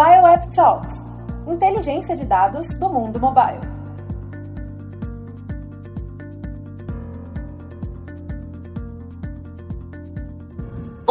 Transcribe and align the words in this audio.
Mobile 0.00 0.32
App 0.32 0.56
Talks 0.56 0.94
inteligência 1.46 2.16
de 2.16 2.24
dados 2.24 2.66
do 2.68 2.88
mundo 2.88 3.20
mobile. 3.20 3.79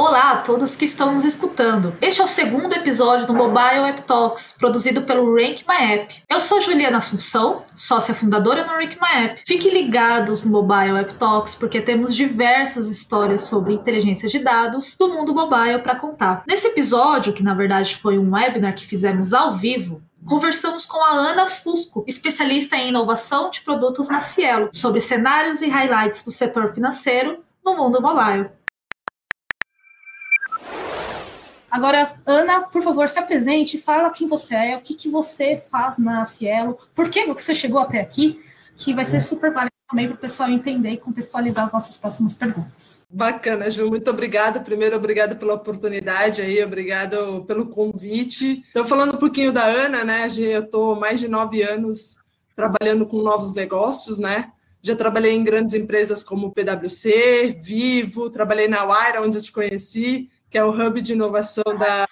Olá 0.09 0.31
a 0.31 0.37
todos 0.37 0.75
que 0.75 0.85
estão 0.85 1.13
nos 1.13 1.23
escutando. 1.23 1.95
Este 2.01 2.19
é 2.19 2.23
o 2.23 2.27
segundo 2.27 2.73
episódio 2.73 3.27
do 3.27 3.33
Mobile 3.33 3.87
App 3.87 4.01
Talks, 4.01 4.55
produzido 4.57 5.03
pelo 5.03 5.35
Rank 5.35 5.61
My 5.69 5.93
App. 5.93 6.23
Eu 6.27 6.39
sou 6.39 6.59
Juliana 6.59 6.97
Assunção, 6.97 7.61
sócia 7.75 8.15
fundadora 8.15 8.65
no 8.65 8.73
Rank 8.73 8.97
My 8.99 9.25
App. 9.25 9.43
Fiquem 9.45 9.71
ligados 9.71 10.43
no 10.43 10.51
Mobile 10.51 10.97
App 10.97 11.13
Talks, 11.13 11.53
porque 11.53 11.79
temos 11.79 12.15
diversas 12.15 12.89
histórias 12.89 13.41
sobre 13.41 13.75
inteligência 13.75 14.27
de 14.27 14.39
dados 14.39 14.97
do 14.97 15.09
mundo 15.09 15.31
mobile 15.31 15.77
para 15.83 15.95
contar. 15.95 16.41
Nesse 16.47 16.65
episódio, 16.65 17.31
que 17.31 17.43
na 17.43 17.53
verdade 17.53 17.95
foi 17.95 18.17
um 18.17 18.33
webinar 18.33 18.73
que 18.73 18.87
fizemos 18.87 19.31
ao 19.31 19.53
vivo, 19.53 20.01
Conversamos 20.25 20.85
com 20.85 21.01
a 21.01 21.11
Ana 21.11 21.47
Fusco, 21.47 22.03
especialista 22.05 22.75
em 22.75 22.89
inovação 22.89 23.49
de 23.49 23.61
produtos 23.61 24.09
na 24.09 24.19
Cielo, 24.19 24.69
sobre 24.73 24.99
cenários 24.99 25.61
e 25.61 25.69
highlights 25.69 26.23
do 26.23 26.29
setor 26.29 26.73
financeiro 26.73 27.39
no 27.63 27.75
mundo 27.75 28.01
mobile. 28.01 28.49
Agora, 31.69 32.15
Ana, 32.25 32.61
por 32.61 32.81
favor, 32.81 33.07
se 33.07 33.19
apresente, 33.19 33.77
fala 33.77 34.09
quem 34.09 34.27
você 34.27 34.55
é, 34.55 34.77
o 34.77 34.81
que, 34.81 34.93
que 34.93 35.09
você 35.09 35.61
faz 35.69 35.97
na 35.97 36.25
Cielo, 36.25 36.77
por 36.95 37.09
que 37.09 37.25
você 37.25 37.53
chegou 37.53 37.79
até 37.79 37.99
aqui, 37.99 38.41
que 38.75 38.93
vai 38.93 39.05
ser 39.05 39.21
super 39.21 39.51
valioso 39.51 39.69
também 39.89 40.07
para 40.07 40.15
o 40.15 40.19
pessoal 40.19 40.49
entender 40.49 40.91
e 40.91 40.97
contextualizar 40.97 41.65
as 41.65 41.71
nossas 41.71 41.97
próximas 41.97 42.35
perguntas. 42.35 43.03
Bacana, 43.09 43.69
Ju, 43.69 43.89
muito 43.89 44.09
obrigada. 44.09 44.59
Primeiro, 44.59 44.95
obrigada 44.95 45.35
pela 45.35 45.55
oportunidade 45.55 46.41
aí, 46.41 46.63
obrigado 46.63 47.43
pelo 47.47 47.65
convite. 47.65 48.63
Então, 48.69 48.85
falando 48.85 49.15
um 49.15 49.19
pouquinho 49.19 49.51
da 49.51 49.65
Ana, 49.65 50.03
né? 50.03 50.27
Eu 50.37 50.63
estou 50.63 50.95
mais 50.95 51.19
de 51.19 51.27
nove 51.27 51.63
anos 51.63 52.17
trabalhando 52.55 53.05
com 53.05 53.21
novos 53.21 53.53
negócios, 53.53 54.19
né? 54.19 54.51
Já 54.81 54.95
trabalhei 54.95 55.33
em 55.33 55.43
grandes 55.43 55.73
empresas 55.73 56.23
como 56.23 56.51
PwC, 56.51 57.57
Vivo, 57.61 58.29
trabalhei 58.29 58.67
na 58.67 58.83
Wire, 58.83 59.17
onde 59.19 59.37
eu 59.37 59.41
te 59.41 59.51
conheci, 59.51 60.29
que 60.49 60.57
é 60.57 60.63
o 60.63 60.71
hub 60.71 61.01
de 61.01 61.13
inovação 61.13 61.63
da 61.77 62.07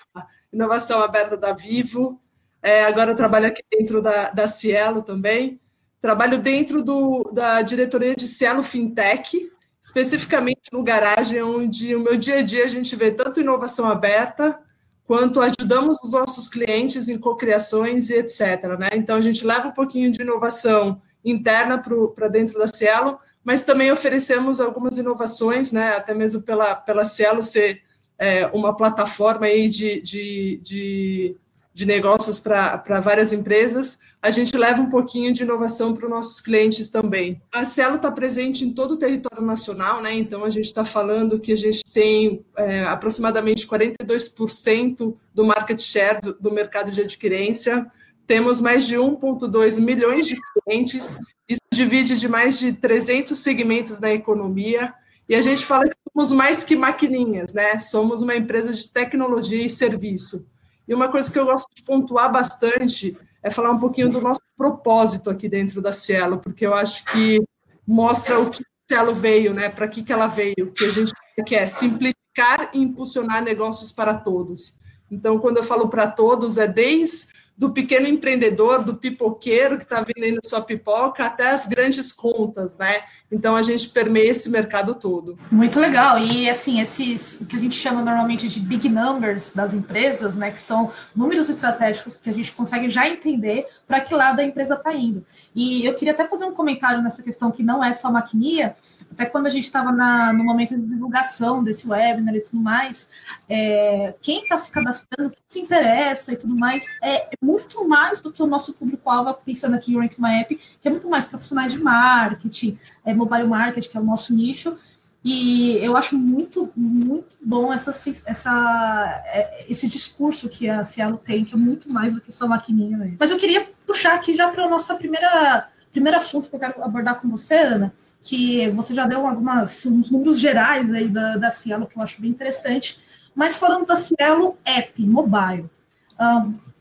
inovação 0.52 1.02
aberta 1.02 1.36
da 1.36 1.54
Vivo. 1.54 2.22
É, 2.62 2.84
agora 2.86 3.12
eu 3.12 3.16
trabalho 3.16 3.48
aqui 3.48 3.62
dentro 3.72 4.02
da, 4.02 4.30
da 4.32 4.48
Cielo 4.48 5.02
também. 5.02 5.60
Trabalho 6.02 6.38
dentro 6.38 6.84
do, 6.84 7.24
da 7.34 7.62
diretoria 7.62 8.16
de 8.16 8.28
Cielo 8.28 8.64
Fintech, 8.64 9.52
especificamente 9.82 10.70
no 10.72 10.84
garagem, 10.84 11.42
onde 11.42 11.96
o 11.96 12.00
meu 12.00 12.18
dia 12.18 12.40
a 12.40 12.42
dia 12.42 12.66
a 12.66 12.68
gente 12.68 12.96
vê 12.96 13.12
tanto 13.12 13.40
inovação 13.40 13.90
aberta, 13.90 14.60
quanto 15.06 15.42
ajudamos 15.42 15.98
os 16.04 16.12
nossos 16.12 16.48
clientes 16.48 17.08
em 17.08 17.18
cocriações 17.18 18.10
e 18.10 18.16
etc. 18.16 18.78
Né? 18.78 18.90
Então, 18.94 19.16
a 19.16 19.22
gente 19.22 19.46
leva 19.46 19.70
um 19.70 19.72
pouquinho 19.72 20.12
de 20.12 20.22
inovação 20.22 21.02
interna 21.24 21.82
para 22.16 22.28
dentro 22.28 22.60
da 22.60 22.68
Cielo, 22.68 23.18
mas 23.44 23.64
também 23.64 23.92
oferecemos 23.92 24.60
algumas 24.60 24.98
inovações, 24.98 25.72
né? 25.72 25.96
até 25.96 26.14
mesmo 26.14 26.42
pela, 26.42 26.76
pela 26.76 27.06
Cielo 27.06 27.42
ser 27.42 27.82
é, 28.18 28.48
uma 28.48 28.76
plataforma 28.76 29.46
aí 29.46 29.70
de, 29.70 30.02
de, 30.02 30.60
de, 30.64 31.36
de 31.74 31.86
negócios 31.86 32.40
para 32.40 33.00
várias 33.00 33.32
empresas, 33.32 34.00
a 34.22 34.32
gente 34.32 34.58
leva 34.58 34.82
um 34.82 34.90
pouquinho 34.90 35.32
de 35.32 35.44
inovação 35.44 35.94
para 35.94 36.06
os 36.06 36.10
nossos 36.10 36.42
clientes 36.42 36.90
também. 36.90 37.42
A 37.54 37.64
Cielo 37.64 37.98
está 37.98 38.12
presente 38.12 38.66
em 38.66 38.74
todo 38.74 38.94
o 38.94 38.98
território 38.98 39.46
nacional, 39.46 40.02
né? 40.02 40.14
então 40.14 40.44
a 40.44 40.50
gente 40.50 40.66
está 40.66 40.84
falando 40.84 41.40
que 41.40 41.52
a 41.52 41.56
gente 41.56 41.84
tem 41.94 42.44
é, 42.58 42.84
aproximadamente 42.84 43.68
42% 43.68 45.16
do 45.34 45.46
market 45.46 45.80
share 45.80 46.20
do, 46.20 46.34
do 46.34 46.52
mercado 46.52 46.92
de 46.92 47.02
adquirência, 47.02 47.86
temos 48.26 48.60
mais 48.60 48.86
de 48.86 48.96
1,2 48.96 49.80
milhões 49.80 50.28
de 50.28 50.36
clientes, 50.66 51.20
isso 51.48 51.62
divide 51.72 52.20
de 52.20 52.28
mais 52.28 52.60
de 52.60 52.74
300 52.74 53.38
segmentos 53.38 54.00
na 54.02 54.12
economia, 54.12 54.94
e 55.30 55.36
a 55.36 55.42
gente 55.42 55.66
fala 55.66 55.88
que 55.88 55.96
somos 56.14 56.32
mais 56.32 56.64
que 56.64 56.76
maquininhas, 56.76 57.54
né? 57.54 57.78
Somos 57.80 58.22
uma 58.22 58.36
empresa 58.36 58.74
de 58.74 58.88
tecnologia 58.88 59.64
e 59.64 59.70
serviço. 59.70 60.48
E 60.88 60.94
uma 60.94 61.10
coisa 61.10 61.30
que 61.32 61.38
eu 61.38 61.46
gosto 61.46 61.68
de 61.76 61.84
pontuar 61.84 62.32
bastante 62.32 63.18
é 63.44 63.50
falar 63.50 63.72
um 63.72 63.80
pouquinho 63.80 64.10
do 64.10 64.22
nosso 64.22 64.42
propósito 64.56 65.30
aqui 65.30 65.50
dentro 65.50 65.82
da 65.82 65.92
Cielo, 65.92 66.40
porque 66.40 66.66
eu 66.66 66.74
acho 66.74 67.06
que 67.06 67.44
mostra 67.86 68.40
o 68.40 68.50
que 68.50 68.64
a 68.64 68.96
Cielo 68.96 69.14
veio, 69.14 69.54
né? 69.54 69.70
Para 69.70 69.88
que, 69.88 70.02
que 70.02 70.14
ela 70.14 70.28
veio, 70.28 70.72
que 70.76 70.86
a 70.86 70.90
gente 70.90 71.14
quer 71.46 71.68
simplificar 71.68 72.72
e 72.74 72.80
impulsionar 72.80 73.44
negócios 73.44 73.92
para 73.92 74.14
todos. 74.14 74.76
Então, 75.12 75.40
quando 75.40 75.58
eu 75.58 75.64
falo 75.64 75.90
para 75.90 76.10
todos, 76.10 76.58
é 76.58 76.68
desde 76.68 77.28
do 77.58 77.72
pequeno 77.72 78.08
empreendedor, 78.08 78.84
do 78.84 78.96
pipoqueiro 78.96 79.78
que 79.78 79.84
está 79.84 80.02
vendendo 80.02 80.40
sua 80.46 80.62
pipoca, 80.62 81.26
até 81.26 81.50
as 81.50 81.66
grandes 81.66 82.12
contas, 82.12 82.78
né? 82.78 83.02
Então 83.32 83.56
a 83.56 83.62
gente 83.64 83.90
permeia 83.90 84.30
esse 84.30 84.48
mercado 84.50 84.94
todo. 84.94 85.38
Muito 85.52 85.80
legal. 85.80 86.20
E 86.20 86.48
assim, 86.48 86.80
esses 86.80 87.44
que 87.50 87.56
a 87.56 87.60
gente 87.60 87.76
chama 87.76 88.02
normalmente 88.02 88.48
de 88.48 88.60
big 88.60 88.88
numbers 88.88 89.52
das 89.54 89.74
empresas, 89.74 90.36
né? 90.36 90.52
Que 90.52 90.60
são 90.60 90.92
números 91.16 91.50
estratégicos 91.50 92.16
que 92.18 92.30
a 92.30 92.34
gente 92.34 92.52
consegue 92.52 92.90
já 92.90 93.10
entender 93.10 93.66
para 93.88 94.02
que 94.02 94.14
lado 94.14 94.40
a 94.40 94.44
empresa 94.44 94.76
está 94.76 94.94
indo. 94.94 95.26
E 95.56 95.84
eu 95.84 95.96
queria 95.96 96.14
até 96.14 96.28
fazer 96.28 96.46
um 96.46 96.54
comentário 96.54 97.02
nessa 97.02 97.24
questão 97.24 97.52
que 97.52 97.64
não 97.64 97.84
é 97.84 97.92
só 97.92 98.12
maquininha, 98.12 98.76
até 99.12 99.26
quando 99.26 99.48
a 99.48 99.50
gente 99.50 99.64
estava 99.64 99.92
no 100.32 100.44
momento 100.44 100.78
de 100.78 100.86
divulgação 100.86 101.64
desse 101.64 101.88
webinar 101.88 102.36
e 102.36 102.42
tudo 102.42 102.62
mais, 102.62 103.10
é, 103.50 104.14
quem 104.22 104.44
está 104.44 104.58
se 104.58 104.70
cadastrando, 104.70 105.32
quem 105.32 105.42
se 105.48 105.60
interessa 105.60 106.34
e 106.34 106.36
tudo 106.36 106.56
mais, 106.56 106.86
é 107.02 107.30
muito 107.48 107.88
mais 107.88 108.20
do 108.22 108.32
que 108.32 108.44
o 108.44 108.48
nosso 108.48 108.74
público-alvo, 108.74 109.34
pensando 109.46 109.76
aqui 109.76 109.94
em 109.94 109.98
Rank 109.98 110.20
My 110.20 110.42
App, 110.42 110.60
que 110.82 110.88
é 110.88 110.92
muito 110.92 111.10
mais 111.10 111.26
profissionais 111.26 111.72
de 111.72 111.82
marketing, 111.82 112.78
é, 113.06 113.14
mobile 113.14 113.48
marketing, 113.48 113.90
que 113.90 113.98
é 113.98 114.02
o 114.02 114.04
nosso 114.04 114.36
nicho. 114.36 114.78
E 115.24 115.78
eu 115.78 115.96
acho 115.96 116.18
muito, 116.18 116.72
muito 116.76 117.38
bom 117.42 117.72
essa, 117.72 117.92
essa, 118.26 119.24
é, 119.26 119.66
esse 119.70 119.88
discurso 119.88 120.50
que 120.50 120.70
a 120.70 120.84
Cielo 120.84 121.18
tem, 121.18 121.46
que 121.46 121.56
é 121.56 121.58
muito 121.58 121.92
mais 121.92 122.14
do 122.14 122.22
que 122.22 122.32
só 122.32 122.48
maquininha 122.48 122.98
mesmo. 122.98 123.18
Mas 123.20 123.32
eu 123.32 123.38
queria 123.38 123.68
puxar 123.86 124.16
aqui 124.16 124.34
já 124.34 124.50
para 124.50 124.68
o 124.68 124.70
nosso 124.70 124.94
primeiro 124.96 126.18
assunto 126.18 126.50
que 126.50 126.56
eu 126.56 126.60
quero 126.60 126.84
abordar 126.84 127.20
com 127.20 127.30
você, 127.30 127.56
Ana, 127.56 127.94
que 128.22 128.70
você 128.72 128.94
já 128.94 129.08
deu 129.08 129.26
algumas, 129.26 129.86
uns 129.86 130.12
números 130.12 130.38
gerais 130.40 130.94
aí 130.94 131.08
da, 131.08 131.38
da 131.38 131.50
Cielo, 131.50 131.88
que 131.88 131.98
eu 131.98 132.02
acho 132.02 132.22
bem 132.22 132.30
interessante. 132.30 133.00
Mas 133.34 133.58
falando 133.58 133.86
da 133.86 133.96
Cielo 133.96 134.58
App, 134.66 135.02
mobile, 135.06 135.70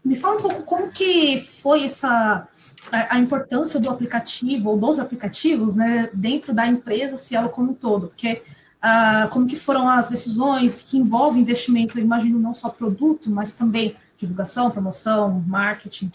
me 0.04 0.16
fala 0.16 0.36
um 0.36 0.40
pouco 0.40 0.62
como 0.62 0.88
que 0.88 1.38
foi 1.38 1.84
essa 1.84 2.46
a, 2.92 3.16
a, 3.16 3.18
importância 3.18 3.80
do 3.80 3.90
aplicativo 3.90 4.70
ou 4.70 4.78
dos 4.78 4.98
aplicativos, 4.98 5.74
né, 5.74 6.08
dentro 6.12 6.54
da 6.54 6.66
empresa 6.66 7.16
Cielo 7.16 7.48
como 7.48 7.72
um 7.72 7.74
todo, 7.74 8.08
porque 8.08 8.42
uh, 8.82 9.28
como 9.30 9.46
que 9.46 9.56
foram 9.56 9.88
as 9.88 10.08
decisões 10.08 10.82
que 10.82 10.96
envolvem 10.96 11.42
investimento, 11.42 11.98
eu 11.98 12.04
imagino 12.04 12.38
não 12.38 12.54
só 12.54 12.68
produto, 12.68 13.28
mas 13.30 13.52
também 13.52 13.96
divulgação, 14.16 14.70
promoção, 14.70 15.44
marketing 15.46 16.12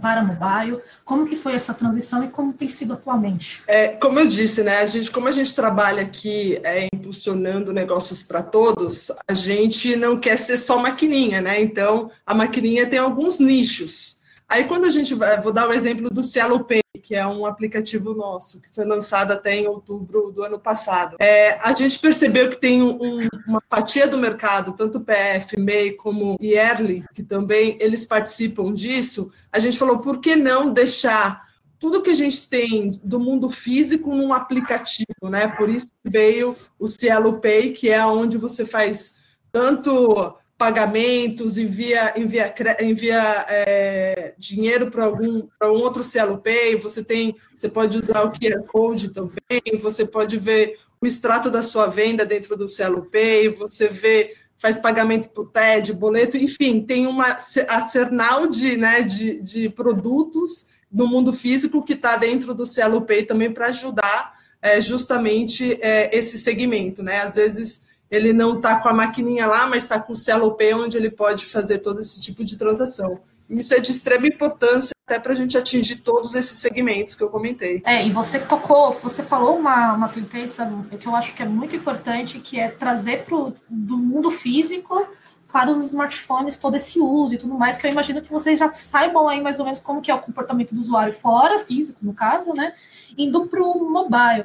para 0.00 0.22
mobile, 0.22 0.80
como 1.04 1.26
que 1.26 1.36
foi 1.36 1.54
essa 1.54 1.72
transição 1.72 2.24
e 2.24 2.28
como 2.28 2.52
tem 2.52 2.68
sido 2.68 2.92
atualmente? 2.92 3.62
É, 3.66 3.88
como 3.88 4.18
eu 4.18 4.26
disse, 4.26 4.62
né, 4.62 4.78
a 4.78 4.86
gente, 4.86 5.10
como 5.10 5.28
a 5.28 5.32
gente 5.32 5.54
trabalha 5.54 6.02
aqui 6.02 6.58
é, 6.64 6.88
impulsionando 6.92 7.72
negócios 7.72 8.22
para 8.22 8.42
todos, 8.42 9.12
a 9.28 9.34
gente 9.34 9.94
não 9.96 10.18
quer 10.18 10.36
ser 10.38 10.56
só 10.56 10.78
maquininha, 10.78 11.40
né? 11.40 11.60
Então, 11.60 12.10
a 12.26 12.34
maquininha 12.34 12.86
tem 12.86 12.98
alguns 12.98 13.38
nichos. 13.38 14.18
Aí, 14.48 14.64
quando 14.64 14.86
a 14.86 14.90
gente 14.90 15.14
vai, 15.14 15.40
vou 15.40 15.52
dar 15.52 15.68
o 15.68 15.72
exemplo 15.72 16.10
do 16.10 16.24
Cielo 16.24 16.64
Pay, 16.64 16.80
que 17.00 17.14
é 17.14 17.26
um 17.26 17.46
aplicativo 17.46 18.14
nosso, 18.14 18.60
que 18.60 18.72
foi 18.72 18.84
lançado 18.84 19.32
até 19.32 19.56
em 19.56 19.66
outubro 19.66 20.30
do 20.30 20.42
ano 20.42 20.58
passado. 20.58 21.16
É, 21.18 21.58
a 21.60 21.72
gente 21.72 21.98
percebeu 21.98 22.48
que 22.50 22.56
tem 22.56 22.82
um, 22.82 23.18
uma 23.46 23.62
fatia 23.68 24.06
do 24.06 24.18
mercado, 24.18 24.72
tanto 24.72 25.00
PF, 25.00 25.58
MEI 25.58 25.92
como 25.92 26.38
Yearly, 26.40 27.04
que 27.14 27.22
também 27.22 27.76
eles 27.80 28.06
participam 28.06 28.72
disso. 28.72 29.32
A 29.52 29.58
gente 29.58 29.78
falou, 29.78 29.98
por 29.98 30.20
que 30.20 30.36
não 30.36 30.72
deixar 30.72 31.48
tudo 31.80 32.02
que 32.02 32.10
a 32.10 32.14
gente 32.14 32.46
tem 32.48 32.90
do 33.02 33.18
mundo 33.18 33.48
físico 33.48 34.14
num 34.14 34.34
aplicativo, 34.34 35.30
né? 35.30 35.48
Por 35.48 35.68
isso 35.70 35.90
veio 36.04 36.54
o 36.78 36.86
Cielo 36.86 37.40
Pay, 37.40 37.72
que 37.72 37.88
é 37.88 38.04
onde 38.04 38.36
você 38.36 38.66
faz 38.66 39.14
tanto 39.50 40.36
pagamentos, 40.60 41.56
envia, 41.56 42.12
envia, 42.18 42.54
envia 42.82 43.46
é, 43.48 44.34
dinheiro 44.36 44.90
para 44.90 45.06
algum 45.06 45.48
para 45.58 45.72
um 45.72 45.76
outro 45.76 46.02
Pay, 46.36 46.76
você 46.76 47.02
tem, 47.02 47.34
você 47.54 47.66
pode 47.66 47.96
usar 47.96 48.24
o 48.24 48.30
QR 48.30 48.62
Code 48.66 49.08
também, 49.08 49.80
você 49.80 50.04
pode 50.04 50.36
ver 50.36 50.76
o 51.00 51.06
extrato 51.06 51.50
da 51.50 51.62
sua 51.62 51.86
venda 51.86 52.26
dentro 52.26 52.58
do 52.58 52.66
Pay, 53.10 53.48
você 53.48 53.88
vê, 53.88 54.36
faz 54.58 54.76
pagamento 54.76 55.30
por 55.30 55.50
TED, 55.50 55.94
boleto, 55.94 56.36
enfim, 56.36 56.82
tem 56.82 57.06
uma 57.06 57.38
arsenal 57.66 58.46
de, 58.46 58.76
né, 58.76 59.00
de, 59.00 59.40
de 59.40 59.70
produtos 59.70 60.68
no 60.92 61.06
mundo 61.06 61.32
físico 61.32 61.82
que 61.82 61.94
está 61.94 62.18
dentro 62.18 62.52
do 62.52 62.66
Pay 63.06 63.24
também 63.24 63.50
para 63.50 63.68
ajudar 63.68 64.38
é, 64.60 64.78
justamente 64.78 65.78
é, 65.80 66.14
esse 66.14 66.36
segmento, 66.36 67.02
né? 67.02 67.22
Às 67.22 67.36
vezes 67.36 67.88
ele 68.10 68.32
não 68.32 68.56
está 68.56 68.80
com 68.80 68.88
a 68.88 68.94
maquininha 68.94 69.46
lá, 69.46 69.66
mas 69.66 69.84
está 69.84 70.00
com 70.00 70.12
o 70.12 70.16
Cielo 70.16 70.52
Pay, 70.56 70.74
onde 70.74 70.96
ele 70.96 71.10
pode 71.10 71.46
fazer 71.46 71.78
todo 71.78 72.00
esse 72.00 72.20
tipo 72.20 72.44
de 72.44 72.56
transação. 72.56 73.20
Isso 73.48 73.74
é 73.74 73.80
de 73.80 73.90
extrema 73.90 74.26
importância 74.26 74.94
até 75.06 75.18
para 75.18 75.32
a 75.32 75.34
gente 75.34 75.58
atingir 75.58 75.96
todos 75.96 76.36
esses 76.36 76.58
segmentos 76.58 77.16
que 77.16 77.22
eu 77.22 77.28
comentei. 77.28 77.82
É, 77.84 78.06
e 78.06 78.10
você 78.10 78.38
tocou, 78.38 78.92
você 78.92 79.24
falou 79.24 79.58
uma, 79.58 79.92
uma 79.92 80.06
sentença 80.06 80.70
que 80.98 81.06
eu 81.06 81.16
acho 81.16 81.34
que 81.34 81.42
é 81.42 81.46
muito 81.46 81.74
importante, 81.74 82.38
que 82.38 82.60
é 82.60 82.68
trazer 82.68 83.24
pro, 83.24 83.52
do 83.68 83.98
mundo 83.98 84.30
físico 84.30 85.04
para 85.52 85.68
os 85.68 85.82
smartphones 85.82 86.56
todo 86.56 86.76
esse 86.76 87.00
uso 87.00 87.34
e 87.34 87.38
tudo 87.38 87.54
mais, 87.54 87.76
que 87.76 87.86
eu 87.86 87.90
imagino 87.90 88.22
que 88.22 88.30
vocês 88.30 88.56
já 88.56 88.72
saibam 88.72 89.28
aí 89.28 89.40
mais 89.40 89.58
ou 89.58 89.64
menos 89.64 89.80
como 89.80 90.00
que 90.00 90.12
é 90.12 90.14
o 90.14 90.20
comportamento 90.20 90.72
do 90.72 90.80
usuário 90.80 91.12
fora, 91.12 91.58
físico, 91.58 91.98
no 92.02 92.14
caso, 92.14 92.54
né? 92.54 92.72
Indo 93.18 93.46
para 93.48 93.60
o 93.60 93.90
mobile. 93.90 94.44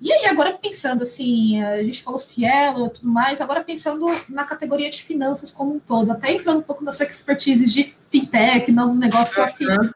E 0.00 0.12
aí, 0.12 0.26
agora 0.26 0.52
pensando 0.52 1.02
assim, 1.02 1.62
a 1.62 1.82
gente 1.82 2.02
falou 2.02 2.18
Cielo 2.18 2.86
e 2.86 2.90
tudo 2.90 3.08
mais, 3.08 3.40
agora 3.40 3.64
pensando 3.64 4.06
na 4.28 4.44
categoria 4.44 4.90
de 4.90 5.02
finanças 5.02 5.50
como 5.50 5.74
um 5.74 5.78
todo, 5.78 6.12
até 6.12 6.32
entrando 6.32 6.58
um 6.58 6.62
pouco 6.62 6.84
na 6.84 6.92
sua 6.92 7.06
expertise 7.06 7.66
de 7.66 7.94
fintech, 8.10 8.70
novos 8.70 8.98
negócios, 8.98 9.34
que 9.34 9.64
eu 9.64 9.70
acho 9.72 9.94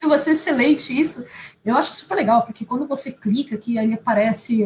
que 0.00 0.06
vai 0.06 0.18
ser 0.18 0.32
excelente 0.32 0.98
isso. 0.98 1.24
Eu 1.64 1.76
acho 1.76 1.92
super 1.94 2.14
legal, 2.14 2.42
porque 2.42 2.64
quando 2.64 2.86
você 2.86 3.10
clica 3.10 3.56
aqui, 3.56 3.78
aí 3.78 3.92
aparece 3.92 4.64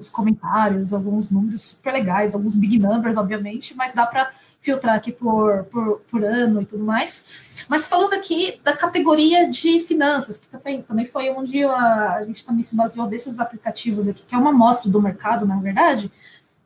os 0.00 0.10
comentários, 0.10 0.92
alguns 0.92 1.30
números 1.30 1.62
super 1.62 1.92
legais, 1.92 2.34
alguns 2.34 2.54
big 2.54 2.78
numbers, 2.78 3.16
obviamente, 3.16 3.76
mas 3.76 3.92
dá 3.92 4.06
para 4.06 4.32
filtrar 4.62 4.94
aqui 4.94 5.10
por, 5.10 5.64
por, 5.64 6.00
por, 6.08 6.24
ano 6.24 6.62
e 6.62 6.64
tudo 6.64 6.84
mais. 6.84 7.64
Mas 7.68 7.84
falando 7.84 8.14
aqui 8.14 8.60
da 8.62 8.74
categoria 8.74 9.50
de 9.50 9.80
finanças, 9.80 10.36
que 10.36 10.46
também, 10.46 10.80
também 10.82 11.06
foi 11.06 11.30
onde 11.30 11.64
a, 11.64 12.14
a 12.14 12.24
gente 12.24 12.46
também 12.46 12.62
se 12.62 12.76
baseou 12.76 13.08
desses 13.08 13.40
aplicativos 13.40 14.06
aqui, 14.06 14.24
que 14.24 14.34
é 14.34 14.38
uma 14.38 14.50
amostra 14.50 14.88
do 14.88 15.02
mercado, 15.02 15.44
na 15.44 15.56
verdade. 15.56 16.10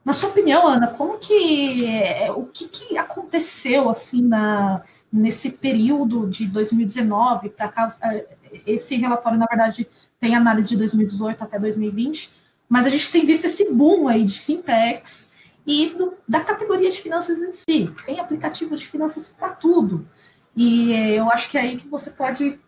Na 0.04 0.12
sua 0.12 0.28
opinião, 0.28 0.68
Ana, 0.68 0.88
como 0.88 1.18
que 1.18 1.88
o 2.36 2.44
que, 2.44 2.68
que 2.68 2.98
aconteceu 2.98 3.88
assim 3.90 4.22
na, 4.22 4.82
nesse 5.10 5.50
período 5.50 6.28
de 6.28 6.46
2019 6.46 7.48
para 7.48 7.68
cá? 7.68 7.96
É, 8.02 8.26
esse 8.66 8.94
relatório, 8.94 9.38
na 9.38 9.46
verdade, 9.46 9.88
tem 10.20 10.36
análise 10.36 10.68
de 10.68 10.76
2018 10.76 11.42
até 11.42 11.58
2020, 11.58 12.30
mas 12.68 12.84
a 12.84 12.88
gente 12.90 13.10
tem 13.10 13.24
visto 13.24 13.46
esse 13.46 13.72
boom 13.72 14.06
aí 14.06 14.22
de 14.22 14.38
fintechs 14.38 15.25
e 15.66 15.94
do, 15.96 16.14
da 16.28 16.40
categoria 16.40 16.90
de 16.90 17.00
finanças 17.00 17.42
em 17.42 17.52
si. 17.52 17.90
Tem 18.04 18.20
aplicativo 18.20 18.76
de 18.76 18.86
finanças 18.86 19.28
para 19.28 19.48
tudo. 19.48 20.06
E 20.56 20.92
eu 20.92 21.30
acho 21.30 21.50
que 21.50 21.58
é 21.58 21.62
aí 21.62 21.76
que 21.76 21.88
você 21.88 22.10
pode 22.10 22.58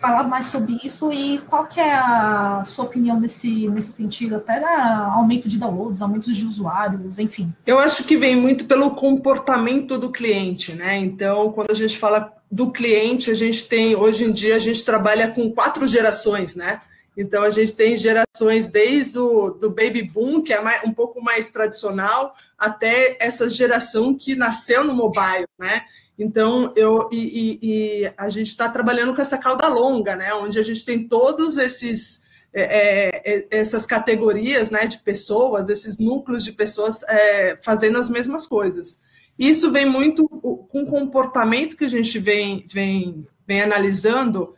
falar 0.00 0.24
mais 0.24 0.46
sobre 0.46 0.78
isso 0.84 1.12
e 1.12 1.38
qual 1.48 1.66
que 1.66 1.80
é 1.80 1.92
a 1.92 2.62
sua 2.64 2.84
opinião 2.84 3.18
nesse, 3.18 3.68
nesse 3.68 3.90
sentido, 3.92 4.36
até 4.36 4.62
aumento 4.64 5.48
de 5.48 5.58
downloads, 5.58 6.00
aumento 6.00 6.32
de 6.32 6.44
usuários, 6.44 7.18
enfim. 7.18 7.52
Eu 7.66 7.78
acho 7.78 8.04
que 8.04 8.16
vem 8.16 8.36
muito 8.36 8.64
pelo 8.66 8.92
comportamento 8.92 9.98
do 9.98 10.10
cliente, 10.10 10.72
né? 10.72 10.96
Então, 10.98 11.50
quando 11.50 11.72
a 11.72 11.74
gente 11.74 11.98
fala 11.98 12.32
do 12.50 12.70
cliente, 12.70 13.30
a 13.30 13.34
gente 13.34 13.66
tem, 13.66 13.96
hoje 13.96 14.24
em 14.24 14.32
dia, 14.32 14.56
a 14.56 14.60
gente 14.60 14.84
trabalha 14.84 15.28
com 15.28 15.50
quatro 15.50 15.86
gerações, 15.88 16.54
né? 16.54 16.80
Então, 17.16 17.42
a 17.42 17.50
gente 17.50 17.72
tem 17.72 17.96
gerações 17.96 18.68
desde 18.68 19.18
o 19.18 19.50
do 19.50 19.70
baby 19.70 20.02
boom, 20.02 20.40
que 20.42 20.52
é 20.52 20.60
um 20.84 20.92
pouco 20.92 21.20
mais 21.22 21.50
tradicional, 21.50 22.34
até 22.58 23.16
essa 23.20 23.48
geração 23.48 24.14
que 24.14 24.34
nasceu 24.34 24.82
no 24.82 24.94
mobile, 24.94 25.46
né? 25.58 25.82
Então, 26.18 26.72
eu 26.76 27.08
e, 27.12 27.58
e, 27.62 28.02
e 28.02 28.12
a 28.16 28.28
gente 28.28 28.48
está 28.48 28.68
trabalhando 28.68 29.14
com 29.14 29.20
essa 29.20 29.38
cauda 29.38 29.68
longa, 29.68 30.16
né? 30.16 30.32
Onde 30.34 30.58
a 30.58 30.62
gente 30.62 30.84
tem 30.84 31.06
todos 31.06 31.58
esses 31.58 32.22
é, 32.54 32.62
é, 32.62 33.34
é, 33.34 33.46
essas 33.50 33.86
categorias 33.86 34.68
né, 34.68 34.86
de 34.86 34.98
pessoas, 34.98 35.70
esses 35.70 35.98
núcleos 35.98 36.44
de 36.44 36.52
pessoas 36.52 37.02
é, 37.08 37.58
fazendo 37.62 37.96
as 37.96 38.10
mesmas 38.10 38.46
coisas. 38.46 39.00
Isso 39.38 39.72
vem 39.72 39.86
muito 39.86 40.28
com 40.28 40.82
o 40.82 40.86
comportamento 40.86 41.76
que 41.78 41.84
a 41.84 41.88
gente 41.88 42.18
vem, 42.18 42.66
vem, 42.70 43.26
vem 43.46 43.62
analisando. 43.62 44.54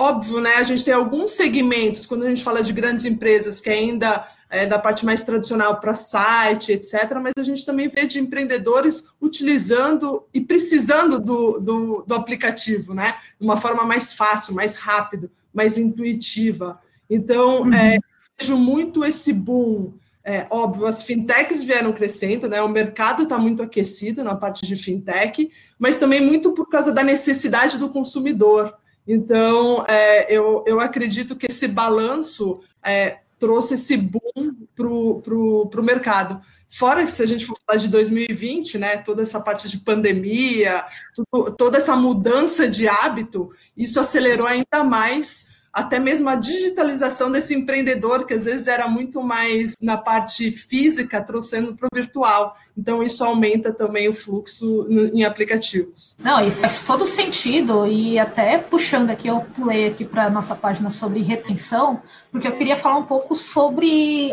Óbvio, 0.00 0.40
né? 0.40 0.54
A 0.54 0.62
gente 0.62 0.84
tem 0.84 0.94
alguns 0.94 1.32
segmentos, 1.32 2.06
quando 2.06 2.22
a 2.24 2.28
gente 2.28 2.44
fala 2.44 2.62
de 2.62 2.72
grandes 2.72 3.04
empresas, 3.04 3.60
que 3.60 3.68
ainda 3.68 4.28
é 4.48 4.64
da 4.64 4.78
parte 4.78 5.04
mais 5.04 5.24
tradicional 5.24 5.80
para 5.80 5.92
site, 5.92 6.70
etc., 6.70 7.18
mas 7.20 7.32
a 7.36 7.42
gente 7.42 7.66
também 7.66 7.88
vê 7.88 8.06
de 8.06 8.20
empreendedores 8.20 9.02
utilizando 9.20 10.22
e 10.32 10.40
precisando 10.40 11.18
do, 11.18 11.58
do, 11.58 12.04
do 12.06 12.14
aplicativo, 12.14 12.94
né? 12.94 13.16
De 13.40 13.44
uma 13.44 13.56
forma 13.56 13.82
mais 13.82 14.12
fácil, 14.12 14.54
mais 14.54 14.76
rápida, 14.76 15.28
mais 15.52 15.76
intuitiva. 15.76 16.78
Então, 17.10 17.62
uhum. 17.62 17.74
é, 17.74 17.98
vejo 18.38 18.56
muito 18.56 19.04
esse 19.04 19.32
boom. 19.32 19.94
É, 20.22 20.46
óbvio, 20.48 20.86
as 20.86 21.02
fintechs 21.02 21.64
vieram 21.64 21.92
crescendo, 21.92 22.48
né? 22.48 22.62
O 22.62 22.68
mercado 22.68 23.24
está 23.24 23.36
muito 23.36 23.64
aquecido 23.64 24.22
na 24.22 24.36
parte 24.36 24.64
de 24.64 24.76
fintech, 24.76 25.50
mas 25.76 25.98
também 25.98 26.20
muito 26.20 26.52
por 26.52 26.68
causa 26.68 26.92
da 26.92 27.02
necessidade 27.02 27.78
do 27.78 27.88
consumidor. 27.88 28.72
Então, 29.08 29.86
é, 29.88 30.30
eu, 30.30 30.62
eu 30.66 30.78
acredito 30.78 31.34
que 31.34 31.46
esse 31.46 31.66
balanço 31.66 32.60
é, 32.84 33.20
trouxe 33.38 33.74
esse 33.74 33.96
boom 33.96 34.54
para 34.76 34.86
o 34.86 35.82
mercado. 35.82 36.42
Fora 36.68 37.02
que 37.06 37.10
se 37.10 37.22
a 37.22 37.26
gente 37.26 37.46
for 37.46 37.56
falar 37.66 37.78
de 37.78 37.88
2020, 37.88 38.76
né, 38.76 38.98
toda 38.98 39.22
essa 39.22 39.40
parte 39.40 39.66
de 39.66 39.78
pandemia, 39.78 40.84
tudo, 41.14 41.50
toda 41.52 41.78
essa 41.78 41.96
mudança 41.96 42.68
de 42.68 42.86
hábito, 42.86 43.48
isso 43.74 43.98
acelerou 43.98 44.46
ainda 44.46 44.84
mais 44.84 45.56
até 45.72 45.98
mesmo 45.98 46.28
a 46.28 46.34
digitalização 46.34 47.30
desse 47.30 47.54
empreendedor, 47.54 48.26
que 48.26 48.34
às 48.34 48.44
vezes 48.44 48.66
era 48.66 48.88
muito 48.88 49.22
mais 49.22 49.74
na 49.80 49.96
parte 49.96 50.50
física, 50.50 51.20
trouxendo 51.20 51.74
para 51.74 51.86
o 51.86 51.94
virtual. 51.94 52.56
Então, 52.76 53.02
isso 53.02 53.24
aumenta 53.24 53.72
também 53.72 54.08
o 54.08 54.14
fluxo 54.14 54.86
em 55.12 55.24
aplicativos. 55.24 56.16
Não, 56.18 56.46
e 56.46 56.50
faz 56.50 56.82
todo 56.82 57.06
sentido. 57.06 57.86
E 57.86 58.18
até 58.18 58.58
puxando 58.58 59.10
aqui, 59.10 59.28
eu 59.28 59.40
pulei 59.56 59.88
aqui 59.88 60.04
para 60.04 60.26
a 60.26 60.30
nossa 60.30 60.54
página 60.54 60.90
sobre 60.90 61.20
retenção, 61.20 62.00
porque 62.30 62.46
eu 62.46 62.52
queria 62.52 62.76
falar 62.76 62.96
um 62.96 63.04
pouco 63.04 63.34
sobre 63.34 64.32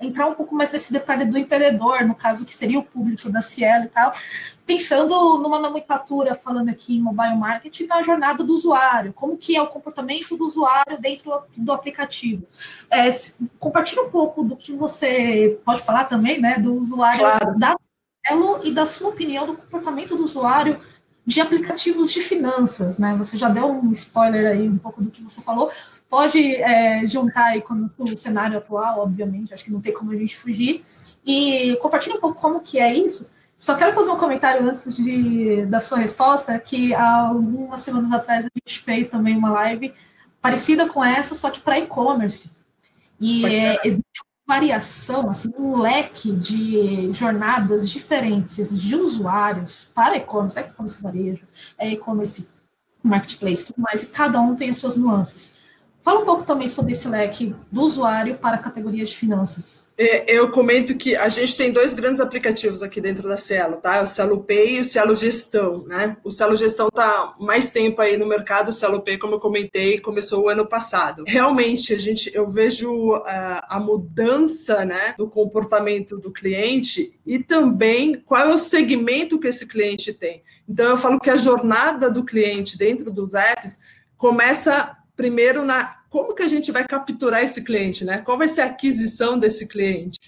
entrar 0.00 0.26
um 0.26 0.34
pouco 0.34 0.54
mais 0.54 0.70
nesse 0.70 0.92
detalhe 0.92 1.24
do 1.24 1.38
empreendedor, 1.38 2.04
no 2.04 2.14
caso 2.14 2.44
que 2.44 2.54
seria 2.54 2.78
o 2.78 2.84
público 2.84 3.30
da 3.30 3.40
Cielo 3.40 3.84
e 3.84 3.88
tal, 3.88 4.12
pensando 4.66 5.38
numa 5.38 5.58
nomenclatura, 5.58 6.34
falando 6.34 6.68
aqui 6.68 6.96
em 6.96 7.00
mobile 7.00 7.36
marketing, 7.36 7.86
da 7.86 8.02
jornada 8.02 8.42
do 8.42 8.52
usuário, 8.52 9.12
como 9.12 9.36
que 9.36 9.56
é 9.56 9.62
o 9.62 9.66
comportamento 9.66 10.36
do 10.36 10.46
usuário 10.46 11.00
dentro 11.00 11.42
do 11.56 11.72
aplicativo. 11.72 12.46
É, 12.90 13.08
compartilha 13.58 14.02
um 14.02 14.10
pouco 14.10 14.42
do 14.42 14.56
que 14.56 14.74
você 14.74 15.58
pode 15.64 15.82
falar 15.82 16.04
também, 16.04 16.40
né, 16.40 16.58
do 16.58 16.74
usuário 16.74 17.20
claro. 17.20 17.58
da 17.58 17.76
Cielo 18.26 18.60
e 18.64 18.72
da 18.72 18.86
sua 18.86 19.10
opinião 19.10 19.46
do 19.46 19.54
comportamento 19.54 20.16
do 20.16 20.24
usuário 20.24 20.80
de 21.26 21.40
aplicativos 21.40 22.12
de 22.12 22.20
finanças, 22.20 22.98
né? 22.98 23.14
Você 23.16 23.36
já 23.36 23.48
deu 23.48 23.66
um 23.66 23.92
spoiler 23.92 24.46
aí 24.46 24.68
um 24.68 24.76
pouco 24.76 25.02
do 25.02 25.10
que 25.10 25.22
você 25.22 25.40
falou, 25.40 25.70
pode 26.14 26.38
é, 26.38 27.04
juntar 27.08 27.46
aí 27.46 27.60
com 27.60 27.74
o 27.74 28.16
cenário 28.16 28.56
atual, 28.56 29.00
obviamente, 29.00 29.52
acho 29.52 29.64
que 29.64 29.72
não 29.72 29.80
tem 29.80 29.92
como 29.92 30.12
a 30.12 30.16
gente 30.16 30.36
fugir. 30.36 30.80
E 31.26 31.74
compartilha 31.82 32.14
um 32.14 32.20
pouco 32.20 32.40
como 32.40 32.60
que 32.60 32.78
é 32.78 32.94
isso. 32.94 33.28
Só 33.58 33.74
quero 33.74 33.92
fazer 33.92 34.12
um 34.12 34.16
comentário 34.16 34.64
antes 34.64 34.94
de, 34.94 35.66
da 35.66 35.80
sua 35.80 35.98
resposta, 35.98 36.56
que 36.60 36.94
há 36.94 37.26
algumas 37.26 37.80
semanas 37.80 38.12
atrás 38.12 38.46
a 38.46 38.48
gente 38.56 38.78
fez 38.78 39.08
também 39.08 39.36
uma 39.36 39.50
live 39.50 39.92
parecida 40.40 40.88
com 40.88 41.04
essa, 41.04 41.34
só 41.34 41.50
que 41.50 41.58
para 41.58 41.80
e-commerce. 41.80 42.48
E 43.20 43.44
é, 43.46 43.80
existe 43.82 44.22
uma 44.46 44.54
variação, 44.54 45.28
assim, 45.28 45.50
um 45.58 45.76
leque 45.78 46.30
de 46.30 47.12
jornadas 47.12 47.90
diferentes 47.90 48.80
de 48.80 48.94
usuários 48.94 49.90
para 49.92 50.16
e-commerce, 50.16 50.60
é 50.60 50.62
e-commerce 50.62 51.02
varejo, 51.02 51.42
é 51.76 51.90
e-commerce 51.90 52.48
marketplace, 53.02 53.66
tudo 53.66 53.82
mais, 53.82 54.04
e 54.04 54.06
cada 54.06 54.40
um 54.40 54.54
tem 54.54 54.70
as 54.70 54.78
suas 54.78 54.96
nuances. 54.96 55.63
Fala 56.04 56.20
um 56.20 56.24
pouco 56.26 56.44
também 56.44 56.68
sobre 56.68 56.92
esse 56.92 57.08
leque 57.08 57.56
do 57.72 57.80
usuário 57.80 58.36
para 58.36 58.58
categorias 58.58 59.08
de 59.08 59.16
finanças. 59.16 59.88
É, 59.96 60.30
eu 60.30 60.50
comento 60.50 60.94
que 60.96 61.16
a 61.16 61.30
gente 61.30 61.56
tem 61.56 61.72
dois 61.72 61.94
grandes 61.94 62.20
aplicativos 62.20 62.82
aqui 62.82 63.00
dentro 63.00 63.26
da 63.26 63.38
Cielo, 63.38 63.78
tá? 63.78 64.02
O 64.02 64.06
Cielo 64.06 64.44
Pay 64.44 64.76
e 64.76 64.80
o 64.80 64.84
Cielo 64.84 65.16
Gestão, 65.16 65.84
né? 65.86 66.14
O 66.22 66.30
Cielo 66.30 66.58
Gestão 66.58 66.88
está 66.88 67.34
mais 67.40 67.70
tempo 67.70 68.02
aí 68.02 68.18
no 68.18 68.26
mercado, 68.26 68.68
o 68.68 68.72
Cielo 68.72 69.00
Pay, 69.00 69.16
como 69.16 69.36
eu 69.36 69.40
comentei, 69.40 69.98
começou 69.98 70.44
o 70.44 70.48
ano 70.50 70.66
passado. 70.66 71.24
Realmente, 71.26 71.94
a 71.94 71.98
gente, 71.98 72.30
eu 72.34 72.50
vejo 72.50 73.14
uh, 73.14 73.22
a 73.24 73.80
mudança, 73.80 74.84
né, 74.84 75.14
do 75.16 75.26
comportamento 75.26 76.18
do 76.18 76.30
cliente 76.30 77.18
e 77.24 77.38
também 77.38 78.16
qual 78.26 78.42
é 78.42 78.52
o 78.52 78.58
segmento 78.58 79.40
que 79.40 79.48
esse 79.48 79.66
cliente 79.66 80.12
tem. 80.12 80.42
Então, 80.68 80.90
eu 80.90 80.96
falo 80.98 81.18
que 81.18 81.30
a 81.30 81.36
jornada 81.36 82.10
do 82.10 82.24
cliente 82.24 82.76
dentro 82.76 83.10
dos 83.10 83.32
apps 83.32 83.78
começa 84.18 84.98
primeiro 85.16 85.64
na 85.64 86.02
como 86.08 86.34
que 86.34 86.42
a 86.42 86.48
gente 86.48 86.70
vai 86.70 86.86
capturar 86.86 87.42
esse 87.42 87.62
cliente, 87.62 88.04
né? 88.04 88.18
Qual 88.18 88.38
vai 88.38 88.48
ser 88.48 88.60
a 88.60 88.66
aquisição 88.66 89.38
desse 89.38 89.66
cliente? 89.66 90.18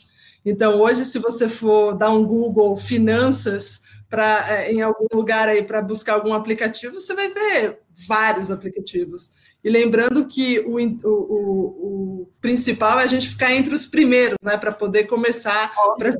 Então, 0.45 0.81
hoje, 0.81 1.05
se 1.05 1.19
você 1.19 1.49
for 1.49 1.97
dar 1.97 2.11
um 2.11 2.25
Google 2.25 2.77
finanças 2.77 3.81
para 4.09 4.53
é, 4.53 4.73
em 4.73 4.83
algum 4.83 5.07
lugar 5.13 5.49
aí 5.49 5.63
para 5.63 5.83
buscar 5.83 6.15
algum 6.15 6.33
aplicativo, 6.33 7.01
você 7.01 7.15
vai 7.15 7.31
ver 7.31 7.81
vários 8.07 8.51
aplicativos. 8.51 9.33
E 9.63 9.71
lembrando 9.71 10.27
que 10.27 10.61
o, 10.61 10.77
o, 10.79 12.23
o, 12.23 12.33
principal 12.41 13.01
é 13.01 13.05
a 13.05 13.09
gente 13.09 13.29
ficar 13.29 13.53
entre 13.53 13.75
os 13.75 13.87
primeiros, 13.87 14.37
né? 14.43 14.57
Para 14.57 14.71
poder 14.71 15.05
começar 15.05 15.73
pra 15.97 16.11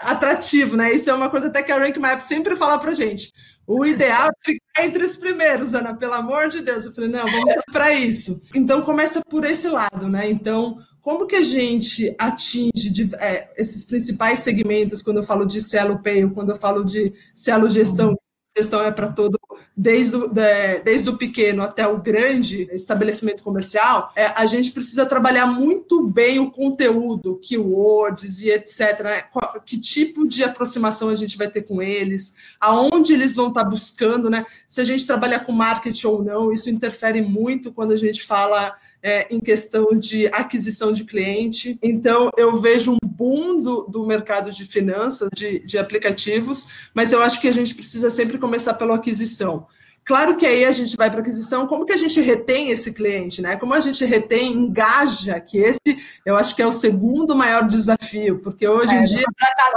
atrativo, 0.00 0.76
né? 0.76 0.92
Isso 0.92 1.10
é 1.10 1.14
uma 1.14 1.30
coisa 1.30 1.46
até 1.46 1.62
que 1.62 1.72
a 1.72 1.78
Rank 1.78 1.96
Map 1.96 2.20
sempre 2.20 2.56
fala 2.56 2.78
para 2.78 2.94
gente. 2.94 3.32
O 3.66 3.86
ideal 3.86 4.28
é 4.28 4.44
ficar 4.44 4.84
entre 4.84 5.04
os 5.04 5.16
primeiros, 5.16 5.74
Ana, 5.74 5.94
pelo 5.94 6.12
amor 6.12 6.48
de 6.48 6.60
Deus. 6.60 6.84
Eu 6.84 6.92
falei, 6.92 7.10
não, 7.10 7.26
vamos 7.26 7.54
para 7.72 7.94
isso. 7.94 8.42
Então 8.54 8.82
começa 8.82 9.22
por 9.28 9.44
esse 9.44 9.68
lado, 9.68 10.08
né? 10.08 10.28
Então, 10.28 10.76
como 11.00 11.26
que 11.26 11.36
a 11.36 11.42
gente 11.42 12.14
atinge 12.18 12.90
de, 12.90 13.14
é, 13.16 13.52
esses 13.56 13.84
principais 13.84 14.40
segmentos 14.40 15.02
quando 15.02 15.18
eu 15.18 15.22
falo 15.22 15.44
de 15.46 15.60
Cielo 15.60 16.02
Pay, 16.02 16.28
quando 16.30 16.50
eu 16.50 16.56
falo 16.56 16.84
de 16.84 17.12
Cielo 17.34 17.68
Gestão, 17.68 18.16
gestão 18.56 18.82
é 18.82 18.90
para 18.90 19.08
todo, 19.08 19.38
desde 19.76 20.16
o, 20.16 20.28
de, 20.28 20.78
desde 20.84 21.10
o 21.10 21.18
pequeno 21.18 21.62
até 21.62 21.86
o 21.86 21.98
grande 21.98 22.68
estabelecimento 22.72 23.42
comercial, 23.42 24.12
é, 24.14 24.26
a 24.26 24.46
gente 24.46 24.70
precisa 24.70 25.04
trabalhar 25.04 25.46
muito 25.46 26.06
bem 26.06 26.38
o 26.38 26.50
conteúdo, 26.50 27.40
keywords 27.42 28.40
e 28.40 28.50
etc. 28.50 29.00
Né? 29.02 29.24
Que 29.64 29.78
tipo 29.78 30.26
de 30.28 30.44
aproximação 30.44 31.08
a 31.08 31.16
gente 31.16 31.36
vai 31.36 31.50
ter 31.50 31.62
com 31.62 31.82
eles, 31.82 32.34
aonde 32.60 33.12
eles 33.12 33.34
vão 33.34 33.48
estar 33.48 33.64
buscando, 33.64 34.30
né? 34.30 34.46
Se 34.68 34.80
a 34.80 34.84
gente 34.84 35.06
trabalhar 35.06 35.40
com 35.40 35.52
marketing 35.52 36.06
ou 36.06 36.22
não, 36.22 36.52
isso 36.52 36.70
interfere 36.70 37.20
muito 37.20 37.72
quando 37.72 37.92
a 37.92 37.96
gente 37.96 38.22
fala 38.22 38.76
é, 39.04 39.26
em 39.28 39.38
questão 39.38 39.90
de 39.92 40.26
aquisição 40.28 40.90
de 40.90 41.04
cliente. 41.04 41.78
Então, 41.82 42.30
eu 42.38 42.56
vejo 42.56 42.92
um 42.94 43.06
boom 43.06 43.60
do, 43.60 43.82
do 43.82 44.06
mercado 44.06 44.50
de 44.50 44.64
finanças, 44.64 45.28
de, 45.34 45.58
de 45.58 45.76
aplicativos, 45.76 46.88
mas 46.94 47.12
eu 47.12 47.20
acho 47.20 47.38
que 47.38 47.46
a 47.46 47.52
gente 47.52 47.74
precisa 47.74 48.08
sempre 48.08 48.38
começar 48.38 48.72
pela 48.72 48.94
aquisição. 48.94 49.66
Claro 50.06 50.36
que 50.36 50.46
aí 50.46 50.64
a 50.64 50.72
gente 50.72 50.96
vai 50.96 51.10
para 51.10 51.20
aquisição, 51.20 51.66
como 51.66 51.84
que 51.84 51.92
a 51.92 51.96
gente 51.96 52.20
retém 52.20 52.70
esse 52.70 52.92
cliente, 52.92 53.40
né? 53.40 53.56
Como 53.56 53.72
a 53.72 53.80
gente 53.80 54.04
retém, 54.04 54.52
engaja, 54.52 55.40
que 55.40 55.58
esse 55.58 55.78
eu 56.24 56.36
acho 56.36 56.54
que 56.54 56.60
é 56.60 56.66
o 56.66 56.72
segundo 56.72 57.34
maior 57.34 57.66
desafio, 57.66 58.38
porque 58.40 58.68
hoje 58.68 58.94
é, 58.94 59.00
em 59.00 59.04
dia. 59.04 59.24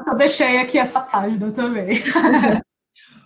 Eu 0.06 0.16
deixei 0.16 0.58
aqui 0.58 0.78
essa 0.78 1.00
página 1.00 1.52
também. 1.52 2.02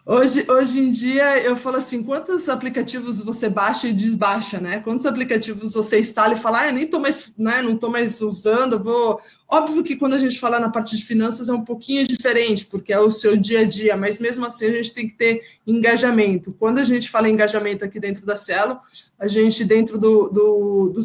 Hoje, 0.03 0.43
hoje 0.49 0.79
em 0.79 0.89
dia, 0.89 1.37
eu 1.43 1.55
falo 1.55 1.77
assim: 1.77 2.01
quantos 2.01 2.49
aplicativos 2.49 3.21
você 3.21 3.47
baixa 3.47 3.87
e 3.87 3.93
desbaixa, 3.93 4.59
né? 4.59 4.79
Quantos 4.79 5.05
aplicativos 5.05 5.73
você 5.73 5.99
instala 5.99 6.33
e 6.33 6.37
fala, 6.37 6.67
ah, 6.67 6.71
nem 6.71 6.87
tô 6.87 6.99
mais, 6.99 7.31
né, 7.37 7.61
não 7.61 7.75
estou 7.75 7.89
mais 7.89 8.19
usando, 8.19 8.81
vou. 8.81 9.21
Óbvio 9.47 9.83
que 9.83 9.95
quando 9.95 10.13
a 10.13 10.17
gente 10.19 10.39
fala 10.39 10.59
na 10.59 10.69
parte 10.69 10.95
de 10.97 11.03
finanças 11.03 11.49
é 11.49 11.53
um 11.53 11.63
pouquinho 11.63 12.07
diferente, 12.07 12.65
porque 12.65 12.91
é 12.91 12.99
o 12.99 13.11
seu 13.11 13.37
dia 13.37 13.59
a 13.59 13.63
dia, 13.65 13.95
mas 13.95 14.17
mesmo 14.17 14.43
assim 14.45 14.65
a 14.65 14.73
gente 14.73 14.93
tem 14.93 15.07
que 15.07 15.13
ter 15.13 15.41
engajamento. 15.67 16.55
Quando 16.57 16.79
a 16.79 16.83
gente 16.83 17.09
fala 17.09 17.29
em 17.29 17.33
engajamento 17.33 17.85
aqui 17.85 17.99
dentro 17.99 18.25
da 18.25 18.35
Cielo, 18.35 18.79
a 19.19 19.27
gente, 19.27 19.63
dentro 19.63 19.99
do, 19.99 20.29
do, 20.29 20.93
do 20.95 21.01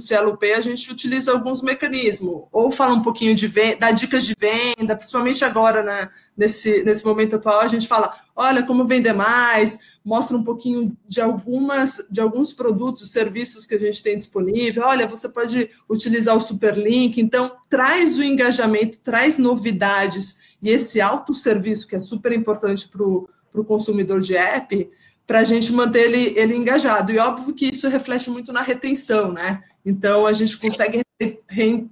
a 0.57 0.61
gente 0.61 0.91
utiliza 0.91 1.33
alguns 1.33 1.61
mecanismos, 1.61 2.45
ou 2.51 2.71
fala 2.71 2.95
um 2.95 3.03
pouquinho 3.03 3.35
de 3.35 3.47
venda, 3.47 3.79
dá 3.81 3.91
dicas 3.91 4.25
de 4.25 4.35
venda, 4.39 4.97
principalmente 4.97 5.45
agora, 5.45 5.83
né? 5.83 6.09
Nesse, 6.37 6.83
nesse 6.83 7.05
momento 7.05 7.37
atual, 7.37 7.61
a 7.61 7.69
gente 7.69 7.89
fala, 7.89 8.15
olha 8.35 8.63
como 8.63 8.87
vender 8.87 9.13
mais, 9.13 9.79
mostra 10.05 10.37
um 10.37 10.45
pouquinho 10.45 10.97
de 11.09 11.21
algumas 11.21 12.05
de 12.11 12.21
alguns 12.21 12.53
produtos, 12.53 13.11
serviços 13.11 13.65
que 13.65 13.75
a 13.75 13.79
gente 13.79 14.03
tem 14.03 14.15
disponível. 14.15 14.85
Olha, 14.85 15.07
você 15.07 15.29
pode 15.29 15.71
utilizar 15.89 16.37
o 16.37 16.41
Superlink. 16.41 17.21
Então, 17.21 17.53
traz 17.69 18.19
o 18.19 18.23
engajamento, 18.23 18.99
traz 18.99 19.39
novidades 19.39 20.37
e 20.61 20.71
esse 20.71 21.01
autosserviço 21.01 21.89
que 21.89 21.97
é 21.97 22.01
super 22.01 22.33
importante 22.33 22.89
para 22.89 23.03
o 23.03 23.65
consumidor 23.65 24.21
de 24.21 24.37
app, 24.37 24.91
para 25.27 25.41
a 25.41 25.45
gente 25.45 25.73
manter 25.73 26.05
ele, 26.05 26.39
ele 26.39 26.55
engajado. 26.55 27.13
E 27.13 27.19
óbvio 27.19 27.55
que 27.55 27.71
isso 27.73 27.89
reflete 27.89 28.31
muito 28.31 28.53
na 28.53 28.61
retenção, 28.61 29.33
né? 29.33 29.63
Então, 29.85 30.27
a 30.27 30.33
gente 30.33 30.59
consegue 30.59 31.03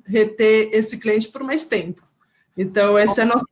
reter 0.05 0.69
esse 0.73 0.99
cliente 0.99 1.29
por 1.29 1.43
mais 1.43 1.67
tempo. 1.67 2.03
Então, 2.57 2.99
esse 2.99 3.21
é 3.21 3.25
nosso, 3.25 3.47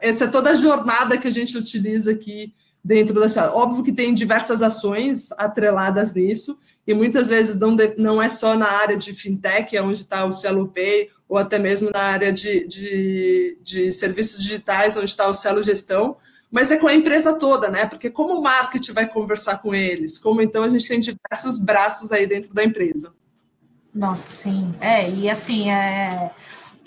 essa 0.00 0.24
é 0.24 0.28
toda 0.28 0.50
a 0.50 0.54
jornada 0.54 1.16
que 1.16 1.28
a 1.28 1.30
gente 1.30 1.56
utiliza 1.56 2.10
aqui 2.10 2.52
dentro 2.82 3.14
da 3.14 3.28
sala. 3.28 3.54
Óbvio 3.54 3.84
que 3.84 3.92
tem 3.92 4.12
diversas 4.12 4.62
ações 4.62 5.30
atreladas 5.32 6.14
nisso, 6.14 6.58
e 6.86 6.94
muitas 6.94 7.28
vezes 7.28 7.58
não, 7.58 7.76
de, 7.76 7.94
não 7.96 8.20
é 8.20 8.28
só 8.28 8.56
na 8.56 8.68
área 8.68 8.96
de 8.96 9.12
fintech, 9.12 9.76
é 9.76 9.82
onde 9.82 10.02
está 10.02 10.24
o 10.24 10.32
Cielo 10.32 10.68
Pay, 10.68 11.10
ou 11.28 11.38
até 11.38 11.58
mesmo 11.58 11.90
na 11.92 12.00
área 12.00 12.32
de, 12.32 12.66
de, 12.66 13.58
de 13.62 13.92
serviços 13.92 14.42
digitais, 14.42 14.96
onde 14.96 15.10
está 15.10 15.28
o 15.28 15.34
Cielo 15.34 15.62
Gestão, 15.62 16.16
mas 16.50 16.72
é 16.72 16.76
com 16.76 16.88
a 16.88 16.94
empresa 16.94 17.32
toda, 17.32 17.68
né? 17.68 17.86
Porque 17.86 18.10
como 18.10 18.34
o 18.34 18.42
marketing 18.42 18.92
vai 18.92 19.06
conversar 19.06 19.58
com 19.58 19.72
eles? 19.72 20.18
Como 20.18 20.42
então 20.42 20.64
a 20.64 20.68
gente 20.68 20.88
tem 20.88 20.98
diversos 20.98 21.60
braços 21.60 22.10
aí 22.10 22.26
dentro 22.26 22.52
da 22.52 22.64
empresa. 22.64 23.12
Nossa, 23.94 24.28
sim. 24.30 24.74
É, 24.80 25.08
e 25.08 25.30
assim, 25.30 25.70
é 25.70 26.32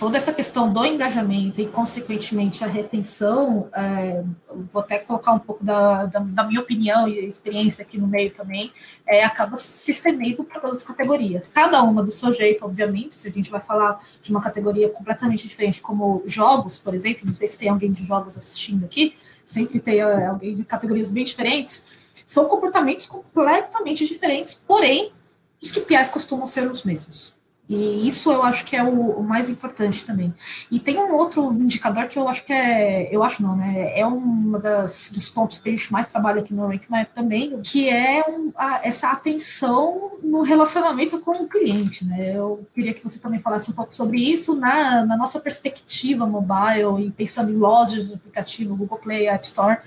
toda 0.03 0.17
essa 0.17 0.33
questão 0.33 0.74
do 0.74 0.86
engajamento 0.86 1.62
e, 1.62 1.65
consequentemente, 1.65 2.62
a 2.62 2.67
retenção, 2.67 3.69
é, 3.74 4.22
vou 4.69 4.81
até 4.81 5.00
colocar 5.00 5.31
um 5.31 5.39
pouco 5.39 5.63
da, 5.63 6.07
da, 6.07 6.19
da, 6.19 6.43
minha 6.43 6.60
opinião 6.60 7.07
e 7.07 7.25
experiência 7.25 7.83
aqui 7.83 7.98
no 7.98 8.05
meio 8.05 8.29
também, 8.31 8.74
é, 9.07 9.24
acaba 9.24 9.57
se 9.57 9.91
estendendo 9.91 10.43
para 10.43 10.62
outras 10.62 10.83
categorias. 10.83 11.48
Cada 11.48 11.81
uma 11.81 12.03
do 12.03 12.12
seu 12.12 12.33
jeito, 12.33 12.65
obviamente, 12.65 13.15
se 13.15 13.29
a 13.29 13.31
gente 13.31 13.50
vai 13.50 13.62
falar 13.62 13.98
de 14.22 14.29
uma 14.29 14.41
categoria 14.41 14.89
completamente 14.89 15.48
diferente, 15.48 15.79
como 15.79 16.22
jogos, 16.25 16.77
por 16.77 16.93
exemplo, 16.93 17.22
não 17.25 17.33
sei 17.33 17.48
se 17.48 17.57
tem 17.57 17.69
alguém 17.69 17.93
de 17.93 18.03
jogos 18.03 18.38
assistindo 18.38 18.83
aqui, 18.83 19.15
sempre 19.45 19.79
tem 19.79 20.00
é, 20.00 20.25
alguém 20.25 20.53
de 20.53 20.65
categorias 20.65 21.10
bem 21.10 21.24
diferentes, 21.24 22.25
são 22.27 22.50
comportamentos 22.50 23.05
completamente 23.05 24.05
diferentes, 24.05 24.53
porém, 24.53 25.13
os 25.62 25.72
KPIs 25.72 26.10
costumam 26.10 26.45
ser 26.45 26.69
os 26.69 26.83
mesmos. 26.83 27.41
E 27.67 28.05
isso 28.05 28.29
eu 28.29 28.43
acho 28.43 28.65
que 28.65 28.75
é 28.75 28.84
o, 28.84 29.20
o, 29.20 29.24
mais 29.24 29.50
importante 29.50 30.03
também. 30.03 30.34
E 30.70 30.79
tem 30.79 30.98
um 30.98 31.13
outro 31.13 31.51
indicador 31.53 32.08
que 32.08 32.20
eu 32.20 32.27
acho 32.27 32.46
que 32.46 32.51
é, 32.51 33.08
eu 33.10 33.24
acho 33.24 33.41
não, 33.41 33.55
né? 33.55 33.98
É 33.98 34.05
um 34.05 34.51
dos 34.51 35.29
pontos 35.29 35.60
que 35.60 35.70
a 35.70 35.72
gente 35.72 35.91
mais 35.91 36.08
trabalha 36.08 36.41
aqui 36.41 36.53
no 36.53 36.67
Rank 36.67 36.84
Map 36.89 37.08
também, 37.15 37.62
que 37.62 37.89
é 37.89 38.24
um, 38.27 38.51
a, 38.55 38.82
essa 38.84 39.12
atenção 39.12 40.12
no 40.22 40.41
relacionamento 40.41 41.20
com 41.20 41.32
o 41.32 41.48
cliente, 41.48 42.05
né? 42.05 42.36
Eu 42.36 42.67
queria 42.74 42.93
que 42.93 43.03
você 43.03 43.17
também 43.17 43.39
falasse 43.39 43.72
um 43.72 43.74
pouco 43.74 43.96
sobre 43.96 44.20
isso 44.20 44.55
na, 44.55 45.05
na 45.05 45.15
nossa 45.15 45.39
perspectiva 45.39 46.25
mobile 46.25 47.08
e 47.08 47.12
pensando 47.12 47.50
em 47.50 47.55
lojas 47.55 48.05
de 48.05 48.13
aplicativo, 48.13 48.75
Google 48.75 48.98
Play, 48.98 49.27
App 49.27 49.46
Store 49.46 49.77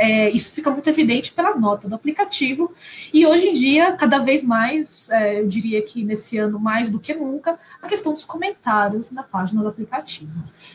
é, 0.00 0.30
isso 0.30 0.50
fica 0.50 0.70
muito 0.70 0.88
evidente 0.88 1.30
pela 1.30 1.54
nota 1.54 1.86
do 1.86 1.94
aplicativo. 1.94 2.72
E 3.12 3.26
hoje 3.26 3.48
em 3.48 3.52
dia, 3.52 3.92
cada 3.92 4.18
vez 4.18 4.42
mais, 4.42 5.10
é, 5.10 5.40
eu 5.40 5.46
diria 5.46 5.82
que 5.82 6.02
nesse 6.02 6.38
ano 6.38 6.58
mais 6.58 6.88
do 6.88 6.98
que 6.98 7.12
nunca, 7.12 7.58
a 7.82 7.86
questão 7.86 8.14
dos 8.14 8.24
comentários 8.24 9.10
na 9.10 9.22
página 9.22 9.62
do 9.62 9.68
aplicativo. 9.68 10.32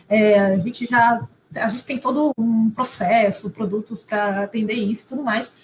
É, 0.07 0.39
a 0.39 0.57
gente 0.57 0.85
já 0.85 1.27
a 1.55 1.69
gente 1.69 1.85
tem 1.85 1.97
todo 1.97 2.33
um 2.37 2.69
processo, 2.69 3.49
produtos 3.49 4.03
para 4.03 4.43
atender 4.43 4.73
isso 4.73 5.05
e 5.05 5.07
tudo 5.07 5.23
mais. 5.23 5.55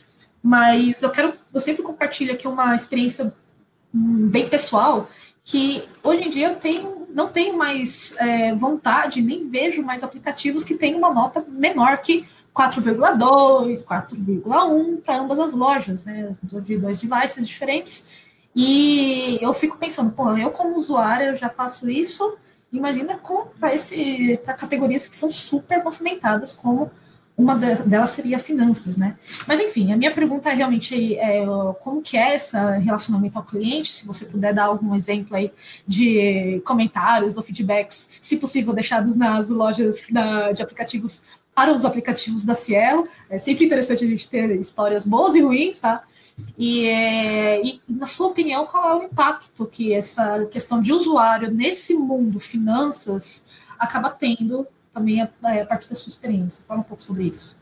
Mas 0.41 1.03
eu 1.03 1.11
quero, 1.11 1.33
eu 1.53 1.61
sempre 1.61 1.83
compartilho 1.83 2.33
aqui 2.33 2.47
uma 2.47 2.73
experiência 2.73 3.31
hum, 3.93 4.27
bem 4.27 4.49
pessoal, 4.49 5.07
que 5.43 5.83
hoje 6.01 6.23
em 6.23 6.29
dia 6.29 6.49
eu 6.49 6.55
tenho, 6.55 7.07
não 7.13 7.27
tenho 7.27 7.55
mais 7.57 8.15
é, 8.17 8.55
vontade, 8.55 9.21
nem 9.21 9.47
vejo 9.49 9.83
mais 9.83 10.03
aplicativos 10.03 10.63
que 10.63 10.75
têm 10.75 10.95
uma 10.95 11.13
nota 11.13 11.45
menor 11.47 11.97
que 11.97 12.25
4,2, 12.53 13.85
4,1 13.85 15.01
para 15.01 15.19
ambas 15.19 15.39
as 15.39 15.53
lojas, 15.53 16.03
né? 16.03 16.35
De 16.43 16.77
dois 16.77 16.99
devices 16.99 17.47
diferentes. 17.47 18.09
E 18.55 19.39
eu 19.41 19.53
fico 19.53 19.77
pensando, 19.77 20.11
pô, 20.11 20.35
eu 20.35 20.51
como 20.51 20.75
usuária 20.75 21.25
eu 21.25 21.35
já 21.35 21.49
faço 21.49 21.89
isso, 21.89 22.37
imagina 22.71 23.19
para 23.59 24.53
categorias 24.53 25.07
que 25.07 25.15
são 25.15 25.31
super 25.31 25.81
movimentadas, 25.83 26.51
como 26.51 26.91
uma 27.37 27.55
delas 27.55 28.11
seria 28.11 28.37
finanças, 28.37 28.97
né? 28.97 29.15
Mas 29.47 29.59
enfim, 29.59 29.91
a 29.91 29.97
minha 29.97 30.11
pergunta 30.11 30.49
é 30.49 30.53
realmente 30.53 31.15
é, 31.17 31.43
como 31.79 32.01
que 32.01 32.17
é 32.17 32.35
esse 32.35 32.55
relacionamento 32.79 33.37
ao 33.37 33.43
cliente, 33.43 33.91
se 33.93 34.05
você 34.05 34.25
puder 34.25 34.53
dar 34.53 34.65
algum 34.65 34.93
exemplo 34.93 35.35
aí 35.35 35.51
de 35.87 36.61
comentários 36.65 37.37
ou 37.37 37.43
feedbacks, 37.43 38.09
se 38.21 38.37
possível, 38.37 38.73
deixados 38.73 39.15
nas 39.15 39.49
lojas 39.49 40.05
da, 40.09 40.51
de 40.51 40.61
aplicativos 40.61 41.23
para 41.53 41.73
os 41.73 41.85
aplicativos 41.85 42.43
da 42.43 42.55
Cielo. 42.55 43.07
É 43.29 43.37
sempre 43.37 43.65
interessante 43.65 44.03
a 44.03 44.07
gente 44.07 44.27
ter 44.27 44.51
histórias 44.59 45.05
boas 45.05 45.35
e 45.35 45.41
ruins, 45.41 45.79
tá? 45.79 46.03
E, 46.57 46.85
é, 46.85 47.61
e, 47.65 47.81
na 47.87 48.05
sua 48.05 48.27
opinião, 48.27 48.65
qual 48.65 48.89
é 48.89 48.95
o 48.95 49.03
impacto 49.03 49.65
que 49.65 49.93
essa 49.93 50.45
questão 50.45 50.81
de 50.81 50.93
usuário 50.93 51.51
nesse 51.51 51.93
mundo 51.93 52.39
finanças 52.39 53.45
acaba 53.77 54.09
tendo 54.09 54.65
também 54.93 55.21
a, 55.21 55.29
a 55.43 55.65
partir 55.65 55.89
da 55.89 55.95
sua 55.95 56.09
experiência? 56.09 56.63
Fala 56.67 56.81
um 56.81 56.83
pouco 56.83 57.03
sobre 57.03 57.23
isso. 57.25 57.59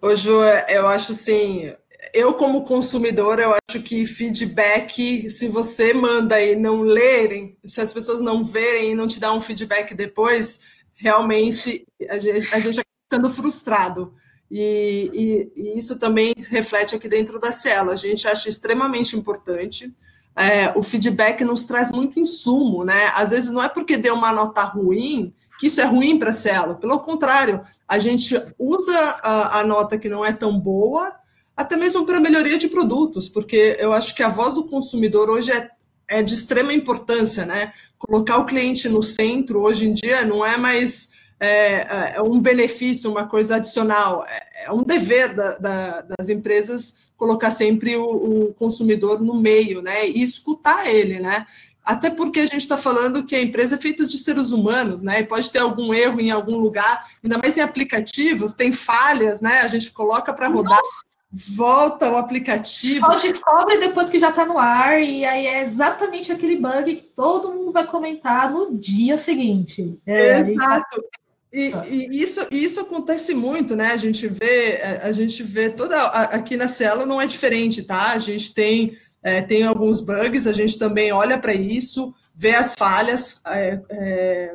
Ô, 0.00 0.14
Ju, 0.14 0.42
eu 0.68 0.88
acho 0.88 1.12
assim, 1.12 1.72
eu 2.12 2.34
como 2.34 2.64
consumidor, 2.64 3.38
eu 3.38 3.54
acho 3.70 3.82
que 3.82 4.04
feedback, 4.04 5.30
se 5.30 5.46
você 5.48 5.94
manda 5.94 6.40
e 6.40 6.56
não 6.56 6.80
lerem, 6.80 7.56
se 7.64 7.80
as 7.80 7.92
pessoas 7.92 8.20
não 8.20 8.42
verem 8.42 8.90
e 8.90 8.94
não 8.94 9.06
te 9.06 9.20
dão 9.20 9.36
um 9.36 9.40
feedback 9.40 9.94
depois, 9.94 10.60
realmente 10.94 11.86
a 12.08 12.18
gente, 12.18 12.54
a 12.54 12.60
gente 12.60 12.80
ficando 13.12 13.28
frustrado. 13.28 14.14
E, 14.50 15.10
e, 15.12 15.62
e, 15.62 15.78
isso 15.78 15.98
também 15.98 16.34
reflete 16.50 16.94
aqui 16.94 17.08
dentro 17.08 17.38
da 17.38 17.52
Cielo. 17.52 17.90
A 17.90 17.96
gente 17.96 18.26
acha 18.26 18.48
extremamente 18.48 19.16
importante. 19.16 19.94
é, 20.34 20.72
o 20.74 20.82
feedback 20.82 21.44
nos 21.44 21.66
traz 21.66 21.92
muito 21.92 22.18
insumo, 22.18 22.84
né? 22.84 23.12
Às 23.14 23.30
vezes 23.30 23.50
não 23.50 23.62
é 23.62 23.68
porque 23.68 23.98
deu 23.98 24.14
uma 24.14 24.32
nota 24.32 24.62
ruim 24.62 25.34
que 25.58 25.66
isso 25.66 25.80
é 25.80 25.84
ruim 25.84 26.18
para 26.18 26.30
a 26.30 26.32
Cielo. 26.32 26.76
Pelo 26.76 26.98
contrário, 27.00 27.60
a 27.86 27.98
gente 27.98 28.34
usa 28.58 28.98
a, 29.22 29.60
a 29.60 29.64
nota 29.64 29.98
que 29.98 30.08
não 30.08 30.24
é 30.24 30.32
tão 30.32 30.58
boa, 30.58 31.12
até 31.54 31.76
mesmo 31.76 32.06
para 32.06 32.18
melhoria 32.18 32.58
de 32.58 32.66
produtos, 32.66 33.28
porque 33.28 33.76
eu 33.78 33.92
acho 33.92 34.14
que 34.14 34.22
a 34.22 34.30
voz 34.30 34.54
do 34.54 34.64
consumidor 34.64 35.28
hoje 35.28 35.52
é, 35.52 35.68
é 36.08 36.22
de 36.22 36.32
extrema 36.32 36.72
importância, 36.72 37.44
né? 37.44 37.74
Colocar 37.98 38.38
o 38.38 38.46
cliente 38.46 38.88
no 38.88 39.02
centro 39.02 39.60
hoje 39.60 39.86
em 39.86 39.92
dia 39.92 40.24
não 40.24 40.44
é 40.44 40.56
mais 40.56 41.10
é, 41.44 42.12
é 42.16 42.22
um 42.22 42.40
benefício, 42.40 43.10
uma 43.10 43.26
coisa 43.26 43.56
adicional, 43.56 44.24
é, 44.28 44.66
é 44.66 44.72
um 44.72 44.84
dever 44.84 45.34
da, 45.34 45.58
da, 45.58 46.00
das 46.02 46.28
empresas 46.28 47.10
colocar 47.16 47.50
sempre 47.50 47.96
o, 47.96 48.04
o, 48.04 48.54
consumidor 48.54 49.20
no 49.20 49.34
meio, 49.34 49.82
né? 49.82 50.08
E 50.08 50.22
escutar 50.22 50.86
ele, 50.88 51.18
né? 51.18 51.46
Até 51.84 52.10
porque 52.10 52.40
a 52.40 52.46
gente 52.46 52.58
está 52.58 52.76
falando 52.76 53.24
que 53.24 53.34
a 53.34 53.42
empresa 53.42 53.74
é 53.74 53.78
feita 53.78 54.06
de 54.06 54.18
seres 54.18 54.52
humanos, 54.52 55.02
né? 55.02 55.20
E 55.20 55.24
pode 55.24 55.50
ter 55.50 55.58
algum 55.58 55.92
erro 55.92 56.20
em 56.20 56.30
algum 56.30 56.56
lugar, 56.56 57.08
ainda 57.22 57.38
mais 57.38 57.58
em 57.58 57.60
aplicativos, 57.60 58.52
tem 58.52 58.72
falhas, 58.72 59.40
né? 59.40 59.62
A 59.62 59.68
gente 59.68 59.90
coloca 59.90 60.32
para 60.32 60.46
rodar, 60.46 60.80
volta 61.32 62.08
o 62.08 62.16
aplicativo. 62.16 63.04
Só 63.04 63.16
descobre 63.16 63.78
depois 63.78 64.08
que 64.08 64.20
já 64.20 64.30
está 64.30 64.44
no 64.44 64.58
ar, 64.58 65.02
e 65.02 65.24
aí 65.24 65.46
é 65.46 65.62
exatamente 65.62 66.30
aquele 66.30 66.56
bug 66.56 66.94
que 66.94 67.02
todo 67.02 67.52
mundo 67.52 67.72
vai 67.72 67.86
comentar 67.86 68.52
no 68.52 68.76
dia 68.76 69.16
seguinte. 69.16 69.98
É, 70.06 70.38
Exato. 70.40 71.02
E, 71.52 71.70
tá. 71.70 71.84
e, 71.86 72.22
isso, 72.22 72.40
isso 72.50 72.80
acontece 72.80 73.34
muito, 73.34 73.76
né? 73.76 73.92
A 73.92 73.96
gente 73.96 74.26
vê, 74.26 74.80
a 75.02 75.12
gente 75.12 75.42
vê 75.42 75.68
toda 75.68 76.02
aqui 76.06 76.56
na 76.56 76.66
Cielo 76.66 77.04
não 77.04 77.20
é 77.20 77.26
diferente, 77.26 77.82
tá? 77.82 78.12
A 78.12 78.18
gente 78.18 78.54
tem, 78.54 78.96
é, 79.22 79.42
tem 79.42 79.64
alguns 79.64 80.00
bugs, 80.00 80.46
a 80.46 80.52
gente 80.52 80.78
também 80.78 81.12
olha 81.12 81.38
para 81.38 81.52
isso, 81.52 82.14
vê 82.34 82.54
as 82.54 82.74
falhas, 82.74 83.40
é, 83.46 83.80
é, 83.90 84.54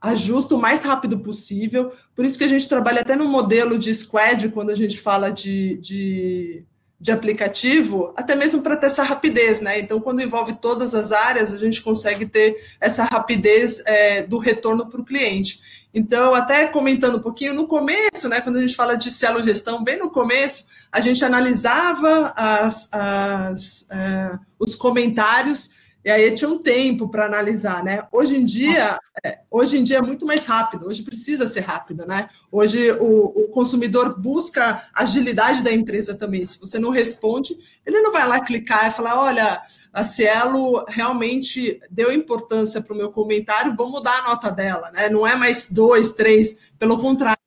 ajusta 0.00 0.54
o 0.54 0.60
mais 0.60 0.84
rápido 0.84 1.18
possível. 1.18 1.92
Por 2.14 2.24
isso 2.24 2.38
que 2.38 2.44
a 2.44 2.48
gente 2.48 2.68
trabalha 2.68 3.00
até 3.00 3.16
no 3.16 3.26
modelo 3.26 3.76
de 3.76 3.92
squad 3.92 4.48
quando 4.50 4.70
a 4.70 4.74
gente 4.76 5.00
fala 5.00 5.30
de, 5.30 5.76
de 5.78 6.64
de 7.00 7.12
aplicativo, 7.12 8.12
até 8.16 8.34
mesmo 8.34 8.60
para 8.60 8.76
ter 8.76 8.86
essa 8.86 9.04
rapidez, 9.04 9.60
né? 9.60 9.78
Então, 9.78 10.00
quando 10.00 10.20
envolve 10.20 10.54
todas 10.54 10.94
as 10.94 11.12
áreas, 11.12 11.54
a 11.54 11.56
gente 11.56 11.80
consegue 11.80 12.26
ter 12.26 12.56
essa 12.80 13.04
rapidez 13.04 13.80
é, 13.86 14.22
do 14.22 14.36
retorno 14.38 14.86
para 14.86 15.00
o 15.00 15.04
cliente. 15.04 15.60
Então, 15.94 16.34
até 16.34 16.66
comentando 16.66 17.16
um 17.16 17.20
pouquinho, 17.20 17.54
no 17.54 17.66
começo, 17.66 18.28
né, 18.28 18.40
quando 18.40 18.56
a 18.56 18.60
gente 18.60 18.74
fala 18.74 18.96
de 18.96 19.10
cielo 19.10 19.42
gestão, 19.42 19.82
bem 19.82 19.98
no 19.98 20.10
começo, 20.10 20.66
a 20.92 21.00
gente 21.00 21.24
analisava 21.24 22.32
as, 22.36 22.88
as, 22.92 23.82
uh, 23.82 24.38
os 24.58 24.74
comentários 24.74 25.70
e 26.04 26.10
aí 26.10 26.32
tinha 26.34 26.48
um 26.48 26.58
tempo 26.58 27.08
para 27.08 27.26
analisar, 27.26 27.82
né? 27.82 28.06
Hoje 28.12 28.36
em 28.36 28.44
dia, 28.44 28.98
é, 29.24 29.40
hoje 29.50 29.78
em 29.78 29.82
dia 29.82 29.98
é 29.98 30.02
muito 30.02 30.24
mais 30.24 30.46
rápido, 30.46 30.86
hoje 30.86 31.02
precisa 31.02 31.46
ser 31.46 31.60
rápido, 31.60 32.06
né? 32.06 32.28
Hoje 32.52 32.92
o, 32.92 33.24
o, 33.26 33.48
consumidor 33.48 34.18
busca 34.18 34.88
agilidade 34.94 35.62
da 35.62 35.72
empresa 35.72 36.14
também. 36.14 36.46
Se 36.46 36.58
você 36.58 36.78
não 36.78 36.90
responde, 36.90 37.58
ele 37.84 38.00
não 38.00 38.12
vai 38.12 38.26
lá 38.26 38.40
clicar 38.40 38.88
e 38.88 38.92
falar: 38.92 39.20
olha, 39.20 39.60
a 39.92 40.04
Cielo 40.04 40.84
realmente 40.88 41.80
deu 41.90 42.12
importância 42.12 42.80
para 42.80 42.94
o 42.94 42.96
meu 42.96 43.10
comentário, 43.10 43.76
vou 43.76 43.90
mudar 43.90 44.18
a 44.18 44.28
nota 44.28 44.50
dela, 44.50 44.90
né? 44.92 45.08
Não 45.08 45.26
é 45.26 45.34
mais 45.34 45.70
dois, 45.70 46.12
três, 46.12 46.56
pelo 46.78 46.98
contrário 46.98 47.38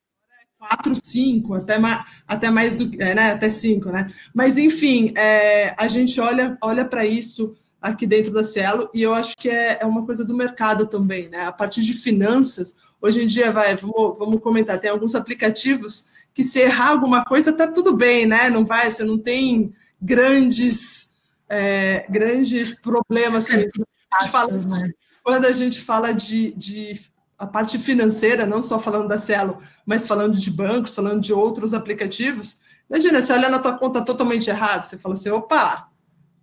quatro, 0.59 0.93
cinco, 1.03 1.55
até 1.55 1.79
mais, 1.79 2.05
até 2.27 2.51
mais 2.51 2.75
do 2.77 3.01
é, 3.01 3.15
né, 3.15 3.31
até 3.31 3.49
cinco, 3.49 3.89
né? 3.89 4.11
Mas 4.31 4.59
enfim, 4.59 5.11
é, 5.17 5.73
a 5.75 5.87
gente 5.87 6.21
olha, 6.21 6.55
olha 6.61 6.85
para 6.85 7.03
isso 7.03 7.55
aqui 7.81 8.05
dentro 8.05 8.31
da 8.31 8.43
Cielo, 8.43 8.89
e 8.93 9.01
eu 9.01 9.13
acho 9.13 9.35
que 9.35 9.49
é, 9.49 9.79
é 9.81 9.85
uma 9.85 10.05
coisa 10.05 10.23
do 10.23 10.35
mercado 10.35 10.85
também, 10.85 11.27
né? 11.27 11.45
A 11.45 11.51
partir 11.51 11.81
de 11.81 11.93
finanças, 11.93 12.75
hoje 13.01 13.23
em 13.23 13.25
dia, 13.25 13.51
vai, 13.51 13.75
vamos, 13.75 14.19
vamos 14.19 14.39
comentar, 14.39 14.79
tem 14.79 14.91
alguns 14.91 15.15
aplicativos 15.15 16.05
que 16.31 16.43
se 16.43 16.59
errar 16.59 16.89
alguma 16.89 17.25
coisa, 17.25 17.51
tá 17.51 17.67
tudo 17.67 17.93
bem, 17.93 18.27
né? 18.27 18.49
Não 18.49 18.63
vai, 18.63 18.91
você 18.91 19.03
não 19.03 19.17
tem 19.17 19.73
grandes, 19.99 21.15
é, 21.49 22.05
grandes 22.07 22.79
problemas 22.79 23.47
com 23.47 23.57
isso. 23.57 23.85
A 24.13 24.27
fala, 24.27 24.51
né? 24.51 24.91
quando 25.23 25.45
a 25.45 25.51
gente 25.51 25.81
fala 25.81 26.11
de, 26.11 26.51
de 26.51 27.01
a 27.37 27.47
parte 27.47 27.79
financeira, 27.79 28.45
não 28.45 28.61
só 28.61 28.77
falando 28.77 29.07
da 29.07 29.17
Cielo, 29.17 29.57
mas 29.85 30.05
falando 30.05 30.37
de 30.37 30.51
bancos, 30.51 30.93
falando 30.93 31.19
de 31.19 31.33
outros 31.33 31.73
aplicativos, 31.73 32.59
imagina, 32.87 33.19
você 33.21 33.33
olha 33.33 33.49
na 33.49 33.57
tua 33.57 33.75
conta 33.75 34.01
totalmente 34.01 34.49
errado, 34.49 34.83
você 34.83 34.97
fala 34.97 35.15
assim, 35.15 35.31
opa... 35.31 35.89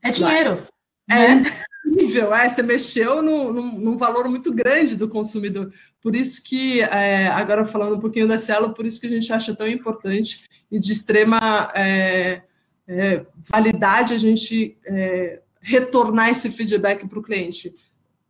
É 0.02 0.10
dinheiro. 0.10 0.66
É 1.10 1.68
incrível, 1.88 2.34
é, 2.34 2.48
você 2.48 2.62
mexeu 2.62 3.22
no, 3.22 3.52
no, 3.52 3.62
num 3.78 3.96
valor 3.96 4.28
muito 4.28 4.52
grande 4.52 4.94
do 4.94 5.08
consumidor. 5.08 5.72
Por 6.02 6.14
isso 6.14 6.42
que, 6.44 6.80
é, 6.82 7.28
agora 7.28 7.64
falando 7.64 7.96
um 7.96 8.00
pouquinho 8.00 8.28
da 8.28 8.38
Cielo, 8.38 8.74
por 8.74 8.86
isso 8.86 9.00
que 9.00 9.06
a 9.06 9.10
gente 9.10 9.32
acha 9.32 9.54
tão 9.54 9.66
importante 9.66 10.44
e 10.70 10.78
de 10.78 10.92
extrema 10.92 11.72
é, 11.74 12.42
é, 12.86 13.24
validade 13.50 14.14
a 14.14 14.18
gente 14.18 14.76
é, 14.86 15.40
retornar 15.60 16.28
esse 16.30 16.50
feedback 16.50 17.06
para 17.06 17.18
o 17.18 17.22
cliente. 17.22 17.74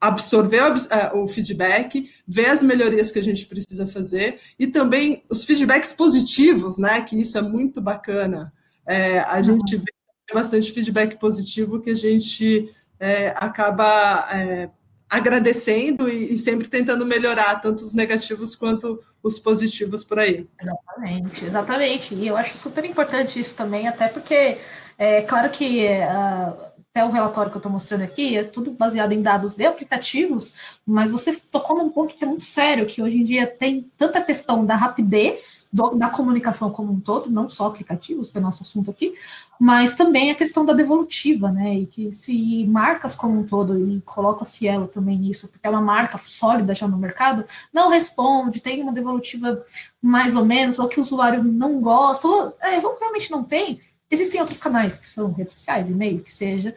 Absorver 0.01 0.63
o, 0.63 0.77
é, 0.95 1.13
o 1.15 1.27
feedback, 1.27 2.11
ver 2.27 2.47
as 2.47 2.63
melhorias 2.63 3.11
que 3.11 3.19
a 3.19 3.23
gente 3.23 3.47
precisa 3.47 3.87
fazer 3.87 4.39
e 4.59 4.67
também 4.67 5.25
os 5.29 5.45
feedbacks 5.45 5.93
positivos, 5.93 6.79
né? 6.79 7.03
Que 7.03 7.21
isso 7.21 7.37
é 7.37 7.43
muito 7.43 7.81
bacana. 7.81 8.53
É, 8.87 9.19
a 9.21 9.43
gente 9.43 9.77
vê 9.77 9.98
bastante 10.35 10.73
feedback 10.73 11.17
positivo 11.19 11.81
que 11.81 11.91
a 11.91 11.95
gente 11.95 12.73
é, 13.01 13.29
acaba 13.37 14.29
é, 14.33 14.69
agradecendo 15.09 16.09
e, 16.09 16.35
e, 16.35 16.39
sempre 16.39 16.69
tentando 16.69 17.07
melhorar, 17.07 17.61
tanto 17.61 17.85
os 17.85 17.95
negativos 17.95 18.55
quanto 18.55 19.03
os 19.23 19.39
positivos 19.39 20.05
por 20.05 20.19
aí. 20.19 20.47
Exatamente, 20.61 21.45
exatamente. 21.45 22.15
E 22.15 22.27
eu 22.27 22.37
acho 22.37 22.59
super 22.59 22.85
importante 22.85 23.39
isso 23.39 23.55
também, 23.57 23.89
até 23.89 24.09
porque 24.09 24.59
é 24.99 25.23
claro 25.23 25.51
que 25.51 25.87
uh, 25.87 26.68
até 26.91 27.05
o 27.05 27.11
relatório 27.11 27.51
que 27.51 27.57
eu 27.57 27.61
estou 27.61 27.71
mostrando 27.71 28.03
aqui, 28.03 28.37
é 28.37 28.43
tudo 28.43 28.73
baseado 28.73 29.13
em 29.13 29.23
dados 29.23 29.55
de 29.55 29.65
aplicativos, 29.65 30.55
mas 30.87 31.11
você 31.11 31.37
tocou 31.53 31.77
num 31.77 31.91
ponto 31.91 32.15
que 32.15 32.25
é 32.25 32.27
muito 32.27 32.45
sério, 32.45 32.87
que 32.87 33.03
hoje 33.03 33.19
em 33.19 33.25
dia 33.25 33.47
tem 33.47 33.91
tanta 33.97 34.21
questão 34.21 34.65
da 34.65 34.75
rapidez 34.75 35.69
do, 35.73 35.91
da 35.91 36.09
comunicação 36.09 36.71
como 36.71 36.93
um 36.93 37.01
todo, 37.01 37.31
não 37.31 37.49
só 37.49 37.67
aplicativos, 37.67 38.31
que 38.31 38.39
é 38.39 38.41
o 38.41 38.43
nosso 38.43 38.63
assunto 38.63 38.91
aqui, 38.91 39.15
mas 39.61 39.95
também 39.95 40.31
a 40.31 40.35
questão 40.35 40.65
da 40.65 40.73
devolutiva, 40.73 41.51
né? 41.51 41.75
E 41.75 41.87
que 41.87 42.13
se 42.13 42.65
marcas 42.67 43.15
como 43.15 43.41
um 43.41 43.45
todo, 43.45 43.79
e 43.79 44.01
coloca 44.03 44.43
a 44.43 44.47
Cielo 44.47 44.89
também 44.89 45.19
nisso, 45.19 45.49
porque 45.49 45.67
é 45.67 45.71
uma 45.71 45.81
marca 45.81 46.19
sólida 46.19 46.75
já 46.75 46.89
no 46.89 46.97
mercado, 46.97 47.45
não 47.73 47.91
responde, 47.91 48.61
tem 48.61 48.83
uma 48.83 48.93
devolutiva 48.93 49.63
mais 50.01 50.35
ou 50.35 50.45
menos, 50.45 50.79
ou 50.79 50.89
que 50.89 50.99
o 50.99 51.01
usuário 51.01 51.43
não 51.43 51.81
gosta, 51.81 52.27
ou 52.27 52.57
é, 52.61 52.79
realmente 52.79 53.31
não 53.31 53.45
tem, 53.45 53.81
Existem 54.11 54.41
outros 54.41 54.59
canais 54.59 54.97
que 54.97 55.07
são 55.07 55.33
redes 55.33 55.53
sociais, 55.53 55.89
e-mail, 55.89 56.23
que 56.23 56.33
seja, 56.33 56.75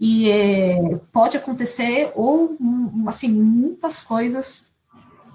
e 0.00 0.28
é, 0.30 0.96
pode 1.12 1.36
acontecer 1.36 2.10
ou 2.14 2.56
assim 3.06 3.28
muitas 3.28 4.02
coisas 4.02 4.66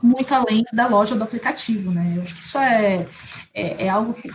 muito 0.02 0.34
além 0.34 0.64
da 0.74 0.88
loja 0.88 1.16
do 1.16 1.24
aplicativo, 1.24 1.92
né? 1.92 2.16
Eu 2.18 2.24
acho 2.24 2.36
que 2.36 2.42
isso 2.42 2.58
é, 2.58 3.08
é, 3.54 3.86
é 3.86 3.90
algo 3.90 4.14
que 4.14 4.30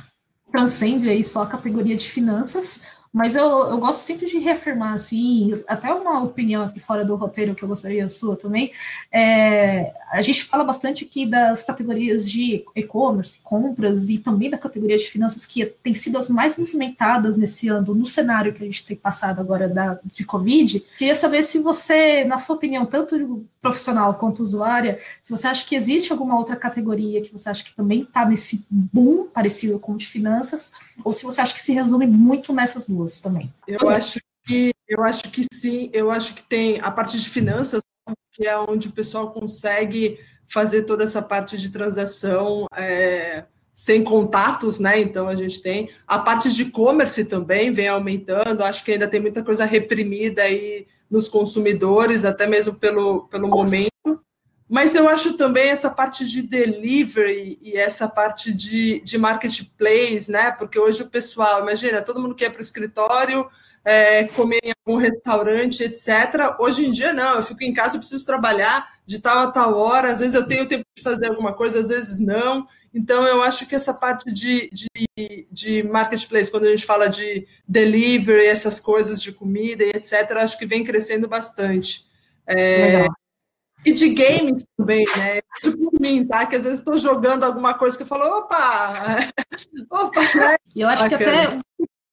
transcende 0.51 1.09
aí 1.09 1.25
só 1.25 1.43
a 1.43 1.47
categoria 1.47 1.97
de 1.97 2.09
finanças, 2.09 2.81
mas 3.13 3.37
eu, 3.37 3.45
eu 3.45 3.79
gosto 3.79 4.01
sempre 4.01 4.27
de 4.27 4.39
reafirmar, 4.39 4.95
assim, 4.95 5.63
até 5.69 5.93
uma 5.93 6.23
opinião 6.23 6.65
aqui 6.65 6.81
fora 6.81 7.05
do 7.05 7.15
roteiro 7.15 7.55
que 7.55 7.63
eu 7.63 7.69
gostaria 7.69 8.09
sua 8.09 8.37
também. 8.37 8.73
É, 9.13 9.93
a 10.11 10.23
gente 10.23 10.45
fala 10.45 10.65
bastante 10.65 11.05
aqui 11.05 11.27
das 11.27 11.63
categorias 11.63 12.31
de 12.31 12.65
e-commerce, 12.75 13.41
compras 13.43 14.09
e 14.09 14.17
também 14.17 14.49
da 14.49 14.57
categoria 14.57 14.97
de 14.97 15.11
finanças 15.11 15.45
que 15.45 15.67
tem 15.67 15.93
sido 15.93 16.17
as 16.17 16.31
mais 16.31 16.57
movimentadas 16.57 17.37
nesse 17.37 17.69
ano, 17.69 17.95
no 17.95 18.07
cenário 18.07 18.55
que 18.55 18.63
a 18.63 18.67
gente 18.67 18.87
tem 18.87 18.97
passado 18.97 19.41
agora 19.41 19.69
da, 19.69 19.99
de 20.03 20.25
Covid. 20.25 20.81
Queria 20.97 21.15
saber 21.15 21.43
se 21.43 21.59
você, 21.59 22.25
na 22.25 22.39
sua 22.39 22.57
opinião, 22.57 22.87
tanto 22.87 23.45
profissional 23.61 24.15
quanto 24.15 24.43
usuária, 24.43 24.99
se 25.21 25.31
você 25.31 25.47
acha 25.47 25.65
que 25.65 25.77
existe 25.77 26.13
alguma 26.13 26.37
outra 26.37 26.57
categoria 26.57 27.21
que 27.21 27.31
você 27.31 27.49
acha 27.49 27.63
que 27.63 27.75
também 27.75 28.03
está 28.03 28.25
nesse 28.25 28.67
boom 28.69 29.27
parecido 29.27 29.79
com 29.79 29.93
o 29.93 29.97
de 29.97 30.07
finanças, 30.07 30.73
ou 31.05 31.13
se 31.13 31.23
você 31.23 31.41
acha 31.41 31.55
que 31.55 31.61
se 31.61 31.73
resume 31.73 32.07
muito 32.07 32.53
nessas 32.53 32.87
duas 32.87 33.02
também. 33.21 33.53
Eu 33.67 33.89
acho 33.89 34.21
que 34.45 34.73
eu 34.89 35.03
acho 35.03 35.23
que 35.31 35.45
sim, 35.53 35.91
eu 35.93 36.11
acho 36.11 36.35
que 36.35 36.43
tem 36.43 36.81
a 36.81 36.91
parte 36.91 37.19
de 37.19 37.29
finanças, 37.29 37.81
que 38.33 38.47
é 38.47 38.59
onde 38.59 38.89
o 38.89 38.93
pessoal 38.93 39.31
consegue 39.31 40.19
fazer 40.49 40.83
toda 40.83 41.05
essa 41.05 41.23
parte 41.23 41.57
de 41.57 41.71
transação 41.71 42.67
é, 42.77 43.45
sem 43.73 44.03
contatos, 44.05 44.79
né? 44.79 45.01
Então 45.01 45.29
a 45.29 45.35
gente 45.35 45.63
tem 45.63 45.89
a 46.07 46.19
parte 46.19 46.53
de 46.53 46.63
e-commerce 46.63 47.25
também 47.25 47.73
vem 47.73 47.89
aumentando. 47.89 48.63
Acho 48.63 48.85
que 48.85 48.93
ainda 48.93 49.09
tem 49.09 49.21
muita 49.21 49.43
coisa 49.43 49.65
reprimida 49.65 50.43
aí 50.43 50.87
nos 51.11 51.29
consumidores, 51.29 52.25
até 52.25 52.47
mesmo 52.47 52.75
pelo, 52.75 53.23
pelo 53.29 53.49
momento. 53.49 53.92
Mas 54.73 54.95
eu 54.95 55.07
acho 55.07 55.35
também 55.35 55.69
essa 55.69 55.91
parte 55.91 56.27
de 56.27 56.41
delivery 56.41 57.59
e 57.61 57.77
essa 57.77 58.09
parte 58.09 58.51
de, 58.55 59.01
de 59.01 59.19
marketplace, 59.19 60.31
né? 60.31 60.51
Porque 60.51 60.79
hoje 60.79 61.03
o 61.03 61.11
pessoal, 61.11 61.61
imagina, 61.61 62.01
todo 62.01 62.19
mundo 62.19 62.35
quer 62.35 62.49
para 62.49 62.61
o 62.61 62.63
escritório, 62.63 63.47
é, 63.85 64.25
comer 64.29 64.61
em 64.65 64.73
algum 64.87 64.99
restaurante, 64.99 65.83
etc. 65.83 66.57
Hoje 66.59 66.87
em 66.87 66.91
dia, 66.91 67.13
não, 67.13 67.35
eu 67.35 67.43
fico 67.43 67.63
em 67.63 67.75
casa, 67.75 67.97
eu 67.97 68.01
preciso 68.01 68.25
trabalhar 68.25 68.95
de 69.05 69.19
tal 69.19 69.41
a 69.41 69.51
tal 69.51 69.77
hora, 69.77 70.11
às 70.11 70.21
vezes 70.21 70.35
eu 70.35 70.47
tenho 70.47 70.67
tempo 70.67 70.87
de 70.97 71.03
fazer 71.03 71.27
alguma 71.27 71.53
coisa, 71.53 71.79
às 71.79 71.89
vezes 71.89 72.19
não. 72.19 72.67
Então, 72.95 73.27
eu 73.27 73.43
acho 73.43 73.67
que 73.67 73.75
essa 73.75 73.93
parte 73.93 74.33
de, 74.33 74.71
de, 74.73 75.47
de 75.51 75.83
marketplace, 75.83 76.51
quando 76.51 76.65
a 76.65 76.71
gente 76.71 76.87
fala 76.87 77.09
de 77.09 77.47
delivery, 77.69 78.47
essas 78.47 78.81
coisas 78.81 79.21
de 79.21 79.33
comida 79.33 79.85
e 79.85 79.91
etc., 79.91 80.33
acho 80.39 80.59
que 80.59 80.65
vem 80.65 80.83
crescendo 80.83 81.29
bastante. 81.29 82.07
É, 82.47 83.07
e 83.85 83.93
de 83.93 84.09
games 84.11 84.65
também, 84.77 85.05
né? 85.17 85.41
Tipo 85.61 85.91
mim, 86.01 86.27
tá? 86.27 86.47
Que 86.47 86.57
às 86.57 86.65
vezes 86.65 86.79
estou 86.79 86.97
jogando 86.97 87.45
alguma 87.45 87.75
coisa 87.75 87.97
que 87.97 88.03
eu 88.03 88.07
falo, 88.07 88.39
opa! 88.39 88.95
opa! 89.91 90.21
Né? 90.21 90.57
Eu 90.75 90.89
acho 90.89 91.03
Bacana. 91.03 91.25
que 91.25 91.25
até 91.25 91.59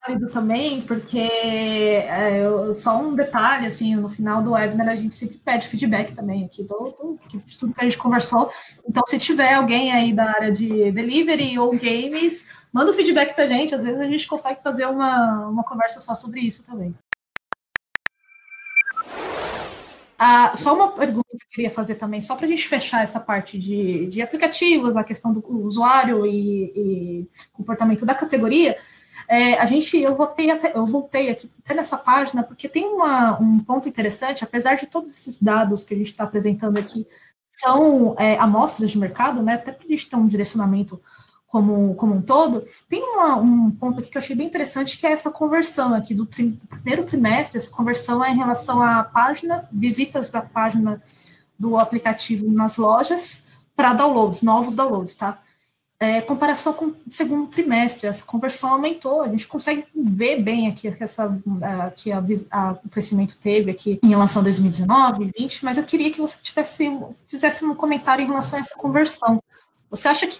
válido 0.06 0.30
também, 0.30 0.82
porque 0.82 1.20
é, 1.20 2.42
só 2.76 2.98
um 3.00 3.14
detalhe, 3.14 3.68
assim, 3.68 3.96
no 3.96 4.10
final 4.10 4.42
do 4.42 4.52
webinar 4.52 4.88
a 4.88 4.96
gente 4.96 5.16
sempre 5.16 5.38
pede 5.38 5.68
feedback 5.68 6.14
também 6.14 6.46
aqui 6.46 6.64
do, 6.64 6.76
do, 6.76 7.20
de 7.28 7.60
tudo 7.60 7.74
que 7.74 7.82
a 7.82 7.84
gente 7.84 7.98
conversou. 7.98 8.52
Então, 8.88 9.04
se 9.06 9.20
tiver 9.20 9.54
alguém 9.54 9.92
aí 9.92 10.14
da 10.14 10.30
área 10.30 10.52
de 10.52 10.92
delivery 10.92 11.60
ou 11.60 11.72
games, 11.72 12.48
manda 12.72 12.92
o 12.92 12.94
um 12.94 12.98
feedback 12.98 13.36
pra 13.36 13.46
gente, 13.46 13.76
às 13.76 13.84
vezes 13.84 14.00
a 14.00 14.08
gente 14.08 14.28
consegue 14.28 14.62
fazer 14.64 14.86
uma, 14.86 15.48
uma 15.48 15.64
conversa 15.64 16.00
só 16.00 16.16
sobre 16.16 16.42
isso 16.42 16.66
também. 16.66 16.96
Ah, 20.22 20.52
só 20.54 20.76
uma 20.76 20.92
pergunta 20.92 21.30
que 21.30 21.38
eu 21.38 21.50
queria 21.50 21.72
fazer 21.72 21.96
também, 21.96 22.20
só 22.20 22.36
para 22.36 22.46
a 22.46 22.50
gente 22.50 22.68
fechar 22.68 23.02
essa 23.02 23.22
parte 23.22 23.58
de, 23.58 24.06
de 24.08 24.22
aplicativos, 24.22 24.98
a 24.98 25.04
questão 25.04 25.32
do 25.32 25.42
usuário 25.64 26.26
e, 26.26 26.74
e 26.76 27.30
comportamento 27.54 28.06
da 28.06 28.14
categoria. 28.14 28.78
É, 29.30 29.54
a 29.58 29.66
gente, 29.66 29.98
eu 29.98 30.18
voltei, 30.18 30.52
até, 30.52 30.76
eu 30.76 30.86
voltei 30.86 31.30
aqui 31.30 31.50
até 31.64 31.74
nessa 31.74 31.98
página, 31.98 32.44
porque 32.44 32.68
tem 32.68 32.86
uma, 32.86 33.40
um 33.40 33.60
ponto 33.60 33.88
interessante, 33.88 34.44
apesar 34.44 34.76
de 34.76 34.88
todos 34.88 35.10
esses 35.10 35.42
dados 35.42 35.86
que 35.86 35.94
a 35.94 35.98
gente 35.98 36.08
está 36.08 36.26
apresentando 36.26 36.78
aqui, 36.78 37.08
são 37.50 38.14
é, 38.20 38.38
amostras 38.40 38.92
de 38.92 38.98
mercado, 38.98 39.42
né, 39.42 39.54
até 39.54 39.72
para 39.72 39.86
a 39.86 39.90
gente 39.90 40.10
ter 40.10 40.18
um 40.18 40.28
direcionamento 40.28 41.02
como, 41.50 41.96
como 41.96 42.16
um 42.16 42.22
todo, 42.22 42.66
tem 42.88 43.04
uma, 43.04 43.36
um 43.38 43.72
ponto 43.72 44.00
aqui 44.00 44.10
que 44.10 44.18
eu 44.18 44.22
achei 44.22 44.36
bem 44.36 44.48
interessante, 44.48 44.98
que 44.98 45.08
é 45.08 45.12
essa 45.12 45.32
conversão 45.32 45.94
aqui 45.94 46.14
do 46.14 46.26
tri, 46.26 46.60
primeiro 46.70 47.04
trimestre, 47.04 47.58
essa 47.58 47.70
conversão 47.70 48.24
é 48.24 48.32
em 48.32 48.38
relação 48.38 48.82
à 48.82 49.04
página, 49.04 49.68
visitas 49.72 50.30
da 50.30 50.42
página 50.42 51.02
do 51.58 51.78
aplicativo 51.78 52.50
nas 52.50 52.78
lojas 52.78 53.46
para 53.76 53.94
downloads, 53.94 54.42
novos 54.42 54.76
downloads, 54.76 55.16
tá? 55.16 55.40
é, 56.00 56.22
comparação 56.22 56.72
com 56.72 56.86
o 56.86 56.96
segundo 57.10 57.48
trimestre, 57.48 58.08
essa 58.08 58.24
conversão 58.24 58.72
aumentou, 58.72 59.22
a 59.22 59.28
gente 59.28 59.46
consegue 59.46 59.86
ver 59.94 60.42
bem 60.42 60.70
aqui 60.70 60.88
essa, 60.88 61.38
que 61.96 62.10
a, 62.10 62.24
a, 62.50 62.72
o 62.84 62.90
crescimento 62.90 63.38
teve 63.38 63.70
aqui 63.70 64.00
em 64.02 64.08
relação 64.08 64.40
a 64.42 64.44
2019, 64.44 65.18
2020, 65.26 65.66
mas 65.66 65.78
eu 65.78 65.84
queria 65.84 66.10
que 66.10 66.22
você 66.22 66.38
tivesse, 66.42 66.90
fizesse 67.28 67.66
um 67.66 67.76
comentário 67.76 68.24
em 68.24 68.28
relação 68.28 68.58
a 68.58 68.62
essa 68.62 68.76
conversão. 68.76 69.44
Você 69.92 70.08
acha 70.08 70.26
que 70.26 70.40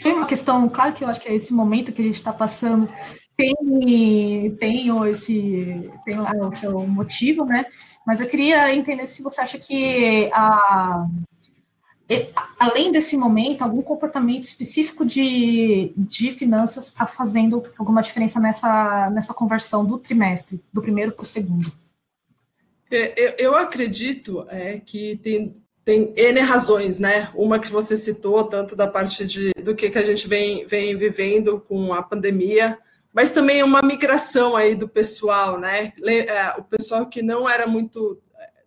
foi 0.00 0.12
uma 0.12 0.26
questão, 0.26 0.68
claro 0.68 0.92
que 0.92 1.04
eu 1.04 1.08
acho 1.08 1.20
que 1.20 1.28
é 1.28 1.34
esse 1.34 1.52
momento 1.52 1.92
que 1.92 2.00
a 2.00 2.04
gente 2.04 2.16
está 2.16 2.32
passando 2.32 2.88
tem, 3.36 4.56
tem 4.58 5.08
esse 5.08 5.90
tem 6.04 6.16
lá 6.16 6.32
o 6.32 6.54
seu 6.54 6.86
motivo, 6.86 7.44
né? 7.44 7.66
Mas 8.06 8.20
eu 8.20 8.28
queria 8.28 8.74
entender 8.74 9.06
se 9.06 9.22
você 9.22 9.40
acha 9.40 9.58
que 9.58 10.30
a 10.32 11.06
além 12.58 12.90
desse 12.90 13.16
momento, 13.16 13.62
algum 13.62 13.82
comportamento 13.82 14.44
específico 14.44 15.04
de, 15.04 15.92
de 15.94 16.32
finanças 16.32 16.86
está 16.86 17.06
fazendo 17.06 17.62
alguma 17.78 18.00
diferença 18.00 18.40
nessa, 18.40 19.10
nessa 19.10 19.34
conversão 19.34 19.84
do 19.84 19.98
trimestre, 19.98 20.60
do 20.72 20.80
primeiro 20.80 21.12
para 21.12 21.22
o 21.22 21.26
segundo? 21.26 21.70
É, 22.90 23.12
eu, 23.22 23.52
eu 23.52 23.54
acredito 23.54 24.46
é, 24.48 24.78
que 24.78 25.16
tem, 25.16 25.54
tem 25.88 26.12
N 26.14 26.40
razões, 26.42 26.98
né? 26.98 27.30
Uma 27.34 27.58
que 27.58 27.72
você 27.72 27.96
citou, 27.96 28.44
tanto 28.44 28.76
da 28.76 28.86
parte 28.86 29.26
de, 29.26 29.52
do 29.64 29.74
que, 29.74 29.88
que 29.88 29.96
a 29.96 30.04
gente 30.04 30.28
vem, 30.28 30.66
vem 30.66 30.94
vivendo 30.94 31.64
com 31.66 31.94
a 31.94 32.02
pandemia, 32.02 32.78
mas 33.10 33.32
também 33.32 33.62
uma 33.62 33.80
migração 33.80 34.54
aí 34.54 34.74
do 34.74 34.86
pessoal, 34.86 35.58
né? 35.58 35.94
É, 36.04 36.60
o 36.60 36.62
pessoal 36.62 37.06
que 37.06 37.22
não 37.22 37.48
era 37.48 37.66
muito 37.66 38.20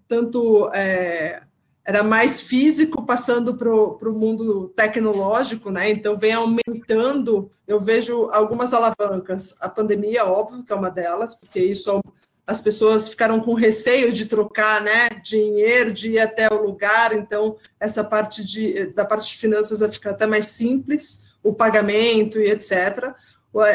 tanto 0.07 0.71
é, 0.73 1.43
era 1.85 2.01
mais 2.01 2.41
físico 2.41 3.05
passando 3.05 3.53
para 3.53 3.69
o 3.69 4.13
mundo 4.13 4.69
tecnológico, 4.69 5.69
né? 5.69 5.91
Então 5.91 6.17
vem 6.17 6.33
aumentando. 6.33 7.51
Eu 7.67 7.79
vejo 7.79 8.31
algumas 8.31 8.73
alavancas. 8.73 9.55
A 9.61 9.69
pandemia, 9.69 10.25
óbvio, 10.25 10.63
que 10.63 10.73
é 10.73 10.75
uma 10.75 10.89
delas, 10.89 11.35
porque 11.35 11.59
isso 11.59 12.01
as 12.45 12.61
pessoas 12.61 13.09
ficaram 13.09 13.39
com 13.39 13.53
receio 13.53 14.11
de 14.11 14.25
trocar, 14.25 14.81
né? 14.81 15.09
Dinheiro, 15.23 15.93
de 15.93 16.11
ir 16.11 16.19
até 16.19 16.51
o 16.51 16.61
lugar. 16.61 17.13
Então 17.13 17.55
essa 17.79 18.03
parte 18.03 18.45
de 18.45 18.87
da 18.87 19.05
parte 19.05 19.29
de 19.29 19.37
finanças 19.37 19.79
vai 19.79 19.91
ficar 19.91 20.11
até 20.11 20.25
mais 20.25 20.47
simples, 20.47 21.23
o 21.43 21.53
pagamento 21.53 22.39
e 22.39 22.49
etc. 22.49 23.13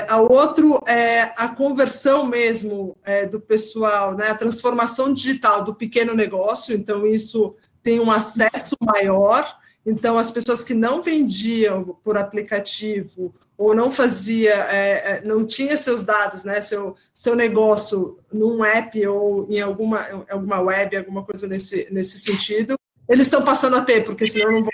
A 0.09 0.21
outro 0.21 0.81
é 0.87 1.35
a 1.37 1.49
conversão 1.49 2.27
mesmo 2.27 2.97
é, 3.05 3.27
do 3.27 3.41
pessoal, 3.41 4.15
né? 4.15 4.29
A 4.31 4.35
transformação 4.35 5.13
digital 5.13 5.63
do 5.63 5.75
pequeno 5.75 6.15
negócio. 6.15 6.75
Então 6.75 7.07
isso 7.07 7.55
tem 7.83 8.01
um 8.01 8.11
acesso 8.11 8.75
maior. 8.81 9.59
Então, 9.87 10.19
as 10.19 10.33
pessoas 10.33 10.65
que 10.65 10.75
não 10.75 11.01
vendiam 11.01 11.97
por 12.03 12.19
aplicativo 12.19 13.33
ou 13.57 13.75
não 13.75 13.91
fazia, 13.91 14.55
é, 14.71 15.17
é, 15.17 15.23
não 15.25 15.47
tinha 15.47 15.77
seus 15.77 16.03
dados, 16.03 16.45
né, 16.45 16.61
seu, 16.61 16.95
seu 17.13 17.35
negócio 17.35 18.19
num 18.33 18.65
app 18.65 19.07
ou 19.07 19.47
em 19.51 19.61
alguma, 19.61 20.27
alguma 20.29 20.61
web, 20.61 20.97
alguma 20.97 21.25
coisa 21.25 21.47
nesse, 21.47 21.89
nesse 21.91 22.19
sentido, 22.19 22.77
eles 23.09 23.27
estão 23.27 23.43
passando 23.43 23.77
a 23.77 23.81
ter, 23.81 24.05
porque 24.05 24.27
senão 24.27 24.53
não 24.53 24.63
vão 24.63 24.71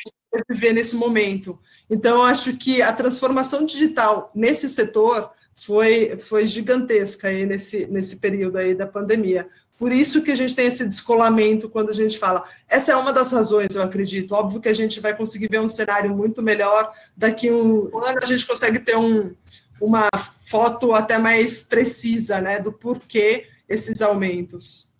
viver 0.49 0.73
nesse 0.73 0.97
momento. 0.97 1.59
Então, 1.89 2.23
acho 2.23 2.57
que 2.57 2.81
a 2.81 2.93
transformação 2.93 3.65
digital 3.65 4.31
nesse 4.35 4.69
setor 4.69 5.31
foi, 5.55 6.17
foi 6.17 6.47
gigantesca 6.47 7.29
aí 7.29 7.45
nesse, 7.45 7.87
nesse 7.87 8.17
período 8.17 8.57
aí 8.57 8.75
da 8.75 8.87
pandemia. 8.87 9.49
Por 9.79 9.91
isso 9.91 10.23
que 10.23 10.31
a 10.31 10.37
gente 10.37 10.55
tem 10.55 10.67
esse 10.67 10.87
descolamento 10.87 11.69
quando 11.69 11.91
a 11.91 11.95
gente 11.95 12.19
fala. 12.19 12.45
Essa 12.69 12.93
é 12.93 12.97
uma 12.97 13.13
das 13.13 13.33
razões, 13.33 13.75
eu 13.75 13.83
acredito. 13.83 14.33
Óbvio 14.33 14.61
que 14.61 14.69
a 14.69 14.75
gente 14.75 15.01
vai 15.01 15.17
conseguir 15.17 15.49
ver 15.51 15.61
um 15.61 15.69
cenário 15.69 16.15
muito 16.15 16.41
melhor. 16.41 16.93
Daqui 17.17 17.51
um 17.51 17.91
ano 17.99 18.21
a 18.23 18.27
gente 18.27 18.47
consegue 18.47 18.79
ter 18.79 18.97
um, 18.97 19.35
uma 19.81 20.09
foto 20.45 20.95
até 20.95 21.19
mais 21.19 21.63
precisa 21.63 22.41
né, 22.41 22.61
do 22.61 22.73
porquê 22.73 23.47
esses 23.69 24.01
aumentos. 24.01 24.93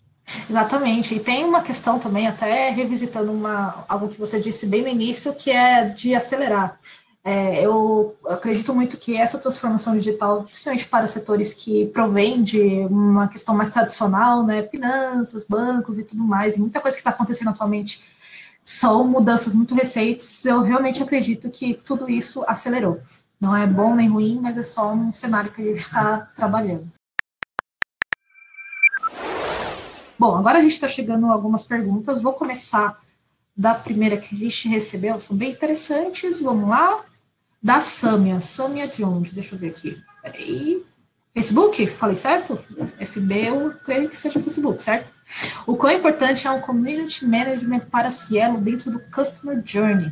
Exatamente. 0.49 1.15
E 1.15 1.19
tem 1.19 1.45
uma 1.45 1.61
questão 1.61 1.99
também, 1.99 2.27
até 2.27 2.69
revisitando 2.69 3.31
uma, 3.31 3.85
algo 3.87 4.09
que 4.09 4.19
você 4.19 4.39
disse 4.39 4.65
bem 4.65 4.81
no 4.81 4.87
início, 4.87 5.33
que 5.33 5.51
é 5.51 5.85
de 5.85 6.15
acelerar. 6.15 6.79
É, 7.25 7.65
eu 7.65 8.17
acredito 8.25 8.75
muito 8.75 8.97
que 8.97 9.15
essa 9.15 9.37
transformação 9.37 9.93
digital, 9.97 10.43
principalmente 10.43 10.87
para 10.89 11.07
setores 11.07 11.53
que 11.53 11.85
provêm 11.87 12.43
de 12.43 12.59
uma 12.87 13.29
questão 13.29 13.55
mais 13.55 13.69
tradicional, 13.69 14.45
né, 14.45 14.63
finanças, 14.63 15.45
bancos 15.45 15.97
e 15.97 16.03
tudo 16.03 16.21
mais, 16.21 16.57
e 16.57 16.59
muita 16.59 16.81
coisa 16.81 16.97
que 16.97 16.99
está 16.99 17.11
acontecendo 17.11 17.49
atualmente 17.49 18.03
são 18.61 19.05
mudanças 19.07 19.53
muito 19.53 19.73
recentes. 19.73 20.43
Eu 20.45 20.61
realmente 20.61 21.01
acredito 21.01 21.49
que 21.49 21.75
tudo 21.85 22.09
isso 22.09 22.43
acelerou. 22.45 22.99
Não 23.39 23.55
é 23.55 23.65
bom 23.65 23.95
nem 23.95 24.09
ruim, 24.09 24.39
mas 24.41 24.57
é 24.57 24.63
só 24.63 24.93
um 24.93 25.13
cenário 25.13 25.51
que 25.51 25.61
a 25.61 25.65
gente 25.65 25.79
está 25.79 26.29
trabalhando. 26.35 26.91
Bom, 30.19 30.37
agora 30.37 30.59
a 30.59 30.61
gente 30.61 30.73
está 30.73 30.89
chegando 30.89 31.27
a 31.27 31.31
algumas 31.31 31.63
perguntas. 31.63 32.21
Vou 32.21 32.33
começar 32.33 33.01
da 33.55 33.73
primeira 33.73 34.17
que 34.17 34.35
a 34.35 34.37
gente 34.37 34.67
recebeu, 34.67 35.19
são 35.19 35.37
bem 35.37 35.51
interessantes. 35.51 36.41
Vamos 36.41 36.69
lá 36.69 37.03
da 37.63 37.79
Sâmia. 37.79 38.41
Sâmia 38.41 38.87
de 38.87 39.03
onde? 39.03 39.31
Deixa 39.31 39.55
eu 39.55 39.59
ver 39.59 39.69
aqui. 39.69 39.97
Peraí. 40.21 40.83
Facebook? 41.33 41.87
Falei 41.87 42.15
certo? 42.15 42.59
FB, 42.99 43.47
eu 43.47 43.73
creio 43.83 44.07
que 44.07 44.15
seja 44.15 44.39
Facebook, 44.39 44.83
certo? 44.83 45.07
O 45.65 45.75
quão 45.75 45.91
importante 45.91 46.45
é 46.45 46.51
o 46.51 46.61
Community 46.61 47.25
Management 47.25 47.81
para 47.91 48.11
Cielo 48.11 48.59
dentro 48.59 48.91
do 48.91 48.99
Customer 48.99 49.59
Journey? 49.65 50.11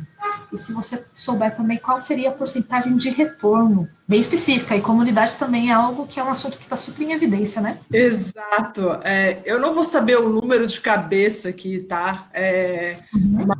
E 0.52 0.58
se 0.58 0.72
você 0.72 1.04
souber 1.14 1.54
também 1.54 1.78
qual 1.78 2.00
seria 2.00 2.30
a 2.30 2.32
porcentagem 2.32 2.96
de 2.96 3.08
retorno, 3.08 3.88
bem 4.06 4.18
específica, 4.18 4.76
e 4.76 4.80
comunidade 4.80 5.36
também 5.36 5.70
é 5.70 5.74
algo 5.74 6.06
que 6.06 6.18
é 6.18 6.24
um 6.24 6.30
assunto 6.30 6.58
que 6.58 6.64
está 6.64 6.76
super 6.76 7.04
em 7.04 7.12
evidência, 7.12 7.62
né? 7.62 7.78
Exato. 7.92 8.98
É, 9.04 9.40
eu 9.44 9.60
não 9.60 9.72
vou 9.72 9.84
saber 9.84 10.18
o 10.18 10.28
número 10.28 10.66
de 10.66 10.80
cabeça 10.80 11.50
aqui, 11.50 11.80
tá? 11.80 12.28
É, 12.34 12.98
uhum. 13.14 13.44
uma 13.44 13.56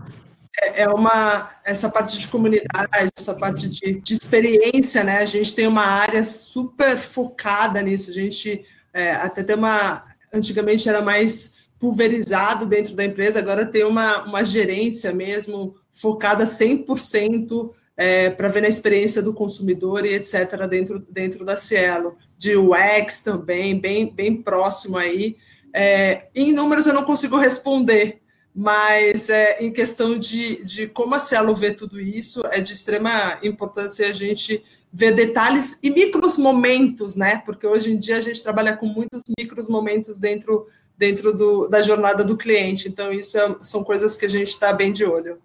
é, 0.63 0.83
é 0.83 0.89
uma 0.89 1.51
essa 1.65 1.91
parte 1.91 2.19
de 2.19 2.29
comunidade, 2.29 3.11
essa 3.19 3.35
parte 3.35 3.69
de, 3.69 4.01
de, 4.01 4.15
experiência, 4.15 5.03
né? 5.03 5.19
A 5.19 5.25
gente 5.25 5.55
tem 5.55 5.67
uma 5.67 5.85
área 5.85 6.23
super 6.23 6.97
focada 6.97 7.83
nisso. 7.83 8.11
A 8.11 8.15
gente 8.15 8.65
é, 8.95 9.13
até 9.13 9.43
tem 9.43 9.57
uma 9.57 10.05
antigamente 10.33 10.89
era 10.89 11.03
mais 11.03 11.55
pulverizado 11.79 12.65
dentro 12.65 12.95
da 12.95 13.05
empresa, 13.05 13.41
agora 13.41 13.67
tem 13.67 13.85
uma, 13.85 14.25
uma 14.25 14.45
gerência 14.45 15.13
mesmo 15.13 15.75
focada 15.93 16.45
100% 16.45 17.73
é, 17.97 18.31
para 18.31 18.49
ver 18.49 18.63
na 18.63 18.69
experiência 18.69 19.21
do 19.21 19.35
consumidor 19.35 20.07
e 20.07 20.15
etc. 20.15 20.67
dentro, 20.71 21.01
dentro 21.11 21.45
da 21.45 21.57
Cielo. 21.57 22.17
De 22.39 22.57
UX 22.57 23.19
também, 23.19 23.79
bem, 23.79 24.13
bem 24.13 24.41
próximo 24.41 24.97
aí. 24.97 25.37
É, 25.75 26.29
em 26.35 26.53
números 26.53 26.87
eu 26.87 26.95
não 26.95 27.05
consigo 27.05 27.37
responder, 27.37 28.22
mas 28.55 29.31
é, 29.31 29.63
em 29.63 29.73
questão 29.73 30.19
de, 30.19 30.63
de 30.65 30.87
como 30.87 31.15
a 31.15 31.19
Cielo 31.19 31.55
vê 31.55 31.73
tudo 31.73 32.01
isso, 32.01 32.43
é 32.51 32.61
de 32.61 32.73
extrema 32.73 33.39
importância 33.43 34.09
a 34.09 34.13
gente 34.13 34.63
ver 34.93 35.15
detalhes 35.15 35.79
e 35.83 35.91
micros 35.91 36.37
momentos, 36.37 37.17
né? 37.17 37.39
Porque 37.47 37.67
hoje 37.67 37.91
em 37.91 37.99
dia 37.99 38.19
a 38.19 38.21
gente 38.21 38.43
trabalha 38.43 38.77
com 38.77 38.87
muitos 38.87 39.23
micros 39.39 39.69
momentos 39.69 40.19
dentro, 40.19 40.67
dentro 40.99 41.33
do, 41.33 41.67
da 41.67 41.81
jornada 41.81 42.23
do 42.23 42.37
cliente. 42.37 42.89
Então, 42.89 43.11
isso 43.11 43.39
é, 43.39 43.57
são 43.63 43.83
coisas 43.83 44.17
que 44.19 44.27
a 44.27 44.29
gente 44.29 44.49
está 44.49 44.71
bem 44.71 44.93
de 44.93 45.05
olho. 45.05 45.41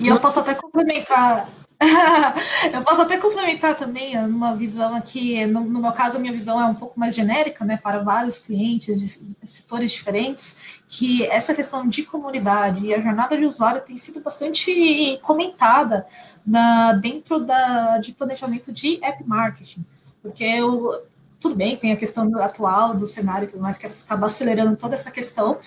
E 0.00 0.08
eu 0.08 0.18
posso 0.18 0.40
até 0.40 0.52
complementar 0.54 1.48
eu 2.72 2.82
posso 2.82 3.02
até 3.02 3.18
complementar 3.18 3.74
também 3.74 4.16
uma 4.18 4.56
visão 4.56 4.94
aqui, 4.94 5.44
no, 5.46 5.60
no, 5.60 5.80
meu 5.80 5.92
caso, 5.92 6.16
a 6.16 6.18
minha 6.18 6.32
visão 6.32 6.58
é 6.58 6.64
um 6.64 6.74
pouco 6.74 6.98
mais 6.98 7.14
genérica, 7.14 7.64
né, 7.66 7.76
para 7.76 7.98
vários 7.98 8.38
clientes 8.38 8.98
de 8.98 9.36
setores 9.46 9.92
diferentes, 9.92 10.80
que 10.88 11.24
essa 11.26 11.54
questão 11.54 11.86
de 11.86 12.02
comunidade 12.02 12.86
e 12.86 12.94
a 12.94 13.00
jornada 13.00 13.36
de 13.36 13.44
usuário 13.44 13.82
tem 13.82 13.96
sido 13.96 14.20
bastante 14.20 15.18
comentada 15.22 16.06
na, 16.46 16.92
dentro 16.94 17.40
da, 17.40 17.98
de 17.98 18.12
planejamento 18.12 18.72
de 18.72 18.98
app 19.04 19.22
marketing, 19.26 19.84
porque 20.22 20.44
eu, 20.44 21.04
tudo 21.38 21.54
bem, 21.54 21.76
tem 21.76 21.92
a 21.92 21.96
questão 21.96 22.34
atual 22.38 22.94
do 22.94 23.06
cenário 23.06 23.46
e 23.46 23.50
tudo 23.50 23.60
mais, 23.60 23.76
que 23.76 23.86
acaba 23.86 24.26
acelerando 24.26 24.76
toda 24.76 24.94
essa 24.94 25.10
questão, 25.10 25.58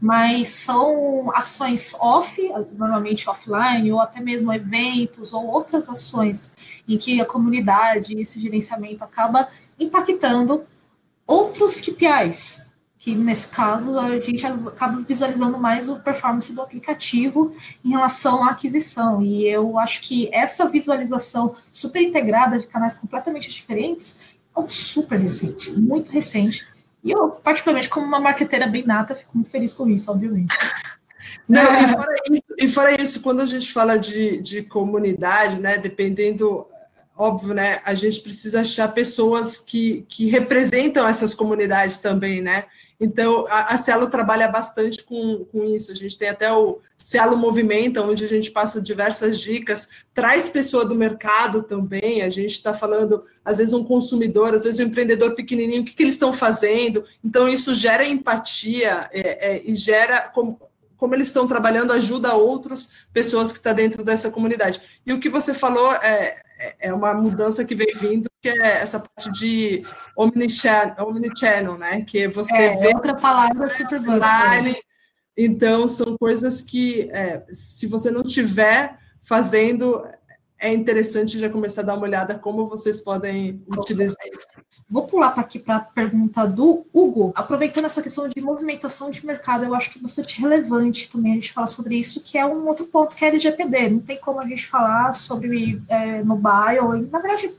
mas 0.00 0.48
são 0.48 1.30
ações 1.34 1.94
off, 2.00 2.40
normalmente 2.76 3.28
offline, 3.28 3.90
ou 3.92 4.00
até 4.00 4.20
mesmo 4.20 4.52
eventos 4.52 5.32
ou 5.32 5.46
outras 5.46 5.88
ações 5.88 6.52
em 6.88 6.98
que 6.98 7.20
a 7.20 7.24
comunidade, 7.24 8.18
esse 8.20 8.40
gerenciamento 8.40 9.02
acaba 9.02 9.48
impactando 9.78 10.64
outros 11.26 11.80
KPIs, 11.80 12.62
que 12.98 13.14
nesse 13.14 13.48
caso 13.48 13.98
a 13.98 14.18
gente 14.18 14.46
acaba 14.46 15.00
visualizando 15.02 15.58
mais 15.58 15.88
o 15.88 15.96
performance 15.96 16.52
do 16.52 16.62
aplicativo 16.62 17.54
em 17.84 17.90
relação 17.90 18.44
à 18.44 18.50
aquisição. 18.50 19.22
E 19.22 19.46
eu 19.46 19.78
acho 19.78 20.00
que 20.00 20.28
essa 20.32 20.68
visualização 20.68 21.54
super 21.72 22.02
integrada 22.02 22.58
de 22.58 22.66
canais 22.66 22.94
completamente 22.94 23.50
diferentes 23.50 24.20
é 24.56 24.68
super 24.68 25.18
recente, 25.18 25.70
muito 25.72 26.10
recente, 26.10 26.66
e 27.04 27.10
eu, 27.10 27.28
particularmente, 27.28 27.90
como 27.90 28.06
uma 28.06 28.18
marqueteira 28.18 28.66
bem 28.66 28.86
nata, 28.86 29.14
fico 29.14 29.30
muito 29.34 29.50
feliz 29.50 29.74
com 29.74 29.86
isso, 29.88 30.10
obviamente. 30.10 30.56
Não, 31.46 31.62
e, 31.62 31.88
fora 31.88 32.14
isso, 32.30 32.42
e 32.58 32.68
fora 32.68 33.02
isso, 33.02 33.20
quando 33.20 33.42
a 33.42 33.46
gente 33.46 33.70
fala 33.70 33.98
de, 33.98 34.40
de 34.40 34.62
comunidade, 34.62 35.60
né, 35.60 35.76
dependendo, 35.76 36.66
óbvio, 37.14 37.52
né, 37.52 37.82
a 37.84 37.92
gente 37.92 38.20
precisa 38.20 38.60
achar 38.62 38.88
pessoas 38.88 39.58
que, 39.58 40.06
que 40.08 40.30
representam 40.30 41.06
essas 41.06 41.34
comunidades 41.34 41.98
também, 41.98 42.40
né? 42.40 42.64
Então, 42.98 43.46
a, 43.48 43.74
a 43.74 43.76
Cielo 43.76 44.08
trabalha 44.08 44.48
bastante 44.48 45.04
com, 45.04 45.44
com 45.52 45.64
isso. 45.64 45.92
A 45.92 45.94
gente 45.94 46.18
tem 46.18 46.28
até 46.28 46.50
o 46.50 46.78
Cielo 47.04 47.36
Movimenta, 47.36 48.00
onde 48.00 48.24
a 48.24 48.26
gente 48.26 48.50
passa 48.50 48.80
diversas 48.80 49.38
dicas, 49.38 49.90
traz 50.14 50.48
pessoa 50.48 50.86
do 50.86 50.94
mercado 50.94 51.62
também. 51.62 52.22
A 52.22 52.30
gente 52.30 52.52
está 52.52 52.72
falando, 52.72 53.22
às 53.44 53.58
vezes, 53.58 53.74
um 53.74 53.84
consumidor, 53.84 54.54
às 54.54 54.64
vezes, 54.64 54.80
um 54.80 54.84
empreendedor 54.84 55.34
pequenininho, 55.34 55.82
o 55.82 55.84
que, 55.84 55.92
que 55.92 56.02
eles 56.02 56.14
estão 56.14 56.32
fazendo. 56.32 57.04
Então, 57.22 57.46
isso 57.46 57.74
gera 57.74 58.06
empatia 58.06 59.10
é, 59.12 59.56
é, 59.56 59.62
e 59.66 59.74
gera. 59.74 60.30
Como, 60.30 60.58
como 60.96 61.14
eles 61.14 61.26
estão 61.26 61.46
trabalhando 61.46 61.92
ajuda 61.92 62.32
outras 62.32 62.88
pessoas 63.12 63.52
que 63.52 63.58
estão 63.58 63.74
tá 63.74 63.76
dentro 63.76 64.02
dessa 64.02 64.30
comunidade. 64.30 64.80
E 65.04 65.12
o 65.12 65.20
que 65.20 65.28
você 65.28 65.52
falou 65.52 65.92
é, 65.96 66.40
é, 66.58 66.88
é 66.88 66.94
uma 66.94 67.12
mudança 67.12 67.66
que 67.66 67.74
vem 67.74 67.94
vindo, 68.00 68.30
que 68.40 68.48
é 68.48 68.80
essa 68.80 68.98
parte 68.98 69.30
de 69.30 69.82
omnichannel, 70.16 71.06
omnichannel 71.06 71.76
né? 71.76 72.00
Que 72.00 72.28
você 72.28 72.56
é, 72.56 72.76
vê 72.76 72.94
outra 72.94 73.14
palavra 73.14 73.68
super 73.76 74.00
online. 74.00 74.74
Então, 75.36 75.88
são 75.88 76.16
coisas 76.16 76.60
que, 76.60 77.08
é, 77.10 77.44
se 77.50 77.86
você 77.86 78.10
não 78.10 78.22
tiver 78.22 78.98
fazendo, 79.22 80.06
é 80.58 80.72
interessante 80.72 81.38
já 81.38 81.50
começar 81.50 81.82
a 81.82 81.84
dar 81.84 81.94
uma 81.94 82.04
olhada 82.04 82.38
como 82.38 82.66
vocês 82.66 83.00
podem 83.00 83.62
utilizar 83.68 84.24
isso. 84.32 84.46
Vou 84.88 85.06
pular 85.06 85.30
para 85.30 85.40
aqui 85.40 85.58
para 85.58 85.76
a 85.76 85.80
pergunta 85.80 86.46
do 86.46 86.86
Hugo. 86.92 87.32
Aproveitando 87.34 87.86
essa 87.86 88.02
questão 88.02 88.28
de 88.28 88.40
movimentação 88.40 89.10
de 89.10 89.26
mercado, 89.26 89.64
eu 89.64 89.74
acho 89.74 89.90
que 89.90 89.98
é 89.98 90.02
bastante 90.02 90.40
relevante 90.40 91.10
também 91.10 91.32
a 91.32 91.34
gente 91.34 91.52
falar 91.52 91.66
sobre 91.66 91.96
isso, 91.96 92.20
que 92.20 92.38
é 92.38 92.46
um 92.46 92.68
outro 92.68 92.86
ponto 92.86 93.16
que 93.16 93.24
é 93.24 93.28
LGPD. 93.28 93.88
Não 93.88 94.00
tem 94.00 94.18
como 94.18 94.40
a 94.40 94.46
gente 94.46 94.66
falar 94.66 95.14
sobre 95.14 95.82
é, 95.88 96.22
mobile, 96.22 97.08
na 97.10 97.18
verdade, 97.18 97.52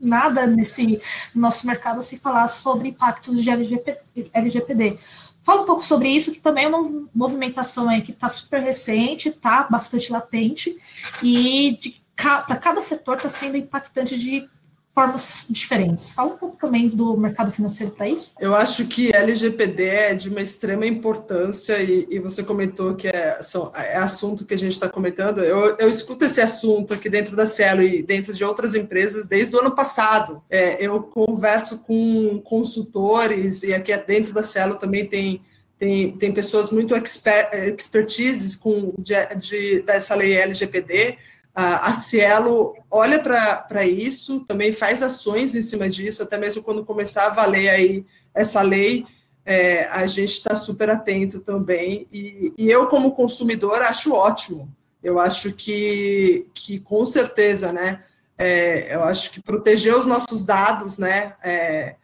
nada 0.00 0.46
nesse 0.46 1.00
nosso 1.34 1.66
mercado 1.66 2.02
sem 2.02 2.18
falar 2.18 2.48
sobre 2.48 2.88
impactos 2.88 3.42
de 3.42 3.48
LGP, 3.48 3.98
LGPD. 4.32 4.98
Fala 5.42 5.62
um 5.62 5.66
pouco 5.66 5.82
sobre 5.82 6.08
isso, 6.08 6.32
que 6.32 6.40
também 6.40 6.64
é 6.64 6.68
uma 6.68 7.08
movimentação 7.14 7.88
aí 7.88 8.00
que 8.00 8.12
está 8.12 8.28
super 8.28 8.62
recente, 8.62 9.28
está 9.28 9.64
bastante 9.64 10.12
latente, 10.12 10.76
e 11.22 11.78
para 12.16 12.56
cada 12.56 12.80
setor 12.80 13.16
está 13.16 13.28
sendo 13.28 13.56
impactante 13.56 14.16
de 14.16 14.48
formas 14.94 15.46
diferentes. 15.48 16.12
Fala 16.12 16.34
um 16.34 16.36
pouco 16.36 16.56
também 16.56 16.88
do 16.88 17.16
mercado 17.16 17.50
financeiro 17.50 17.92
para 17.92 18.08
isso. 18.08 18.34
Eu 18.38 18.54
acho 18.54 18.86
que 18.86 19.14
LGPD 19.14 19.86
é 19.86 20.14
de 20.14 20.28
uma 20.28 20.42
extrema 20.42 20.86
importância 20.86 21.80
e, 21.82 22.06
e 22.10 22.18
você 22.18 22.42
comentou 22.42 22.94
que 22.94 23.08
é, 23.08 23.42
são, 23.42 23.72
é 23.74 23.96
assunto 23.96 24.44
que 24.44 24.52
a 24.52 24.58
gente 24.58 24.72
está 24.72 24.88
comentando. 24.88 25.42
Eu, 25.42 25.76
eu 25.78 25.88
escuto 25.88 26.24
esse 26.24 26.40
assunto 26.40 26.92
aqui 26.92 27.08
dentro 27.08 27.34
da 27.34 27.46
Cielo 27.46 27.82
e 27.82 28.02
dentro 28.02 28.34
de 28.34 28.44
outras 28.44 28.74
empresas 28.74 29.26
desde 29.26 29.56
o 29.56 29.60
ano 29.60 29.74
passado. 29.74 30.42
É, 30.50 30.84
eu 30.84 31.02
converso 31.02 31.78
com 31.78 32.40
consultores 32.44 33.62
e 33.62 33.72
aqui 33.72 33.96
dentro 33.96 34.32
da 34.32 34.42
Cielo 34.42 34.74
também 34.74 35.06
tem 35.06 35.40
tem, 35.78 36.12
tem 36.12 36.32
pessoas 36.32 36.70
muito 36.70 36.94
expert, 36.94 37.52
expertises 37.76 38.54
com 38.54 38.94
de, 38.96 39.14
de, 39.34 39.82
dessa 39.82 40.14
lei 40.14 40.36
LGPD 40.36 41.18
a 41.54 41.92
Cielo 41.92 42.74
olha 42.90 43.18
para 43.18 43.86
isso, 43.86 44.40
também 44.40 44.72
faz 44.72 45.02
ações 45.02 45.54
em 45.54 45.62
cima 45.62 45.88
disso, 45.88 46.22
até 46.22 46.38
mesmo 46.38 46.62
quando 46.62 46.84
começar 46.84 47.26
a 47.26 47.30
valer 47.30 47.68
aí 47.68 48.06
essa 48.34 48.62
lei, 48.62 49.04
é, 49.44 49.84
a 49.86 50.06
gente 50.06 50.32
está 50.32 50.54
super 50.54 50.88
atento 50.88 51.40
também. 51.40 52.06
E, 52.12 52.54
e, 52.56 52.70
eu, 52.70 52.86
como 52.86 53.12
consumidor, 53.12 53.82
acho 53.82 54.14
ótimo. 54.14 54.74
Eu 55.02 55.18
acho 55.18 55.52
que, 55.52 56.46
que 56.54 56.78
com 56.78 57.04
certeza, 57.04 57.72
né? 57.72 58.02
É, 58.38 58.94
eu 58.94 59.02
acho 59.04 59.30
que 59.30 59.42
proteger 59.42 59.94
os 59.94 60.06
nossos 60.06 60.44
dados, 60.44 60.96
né? 60.96 61.34
É, 61.42 61.96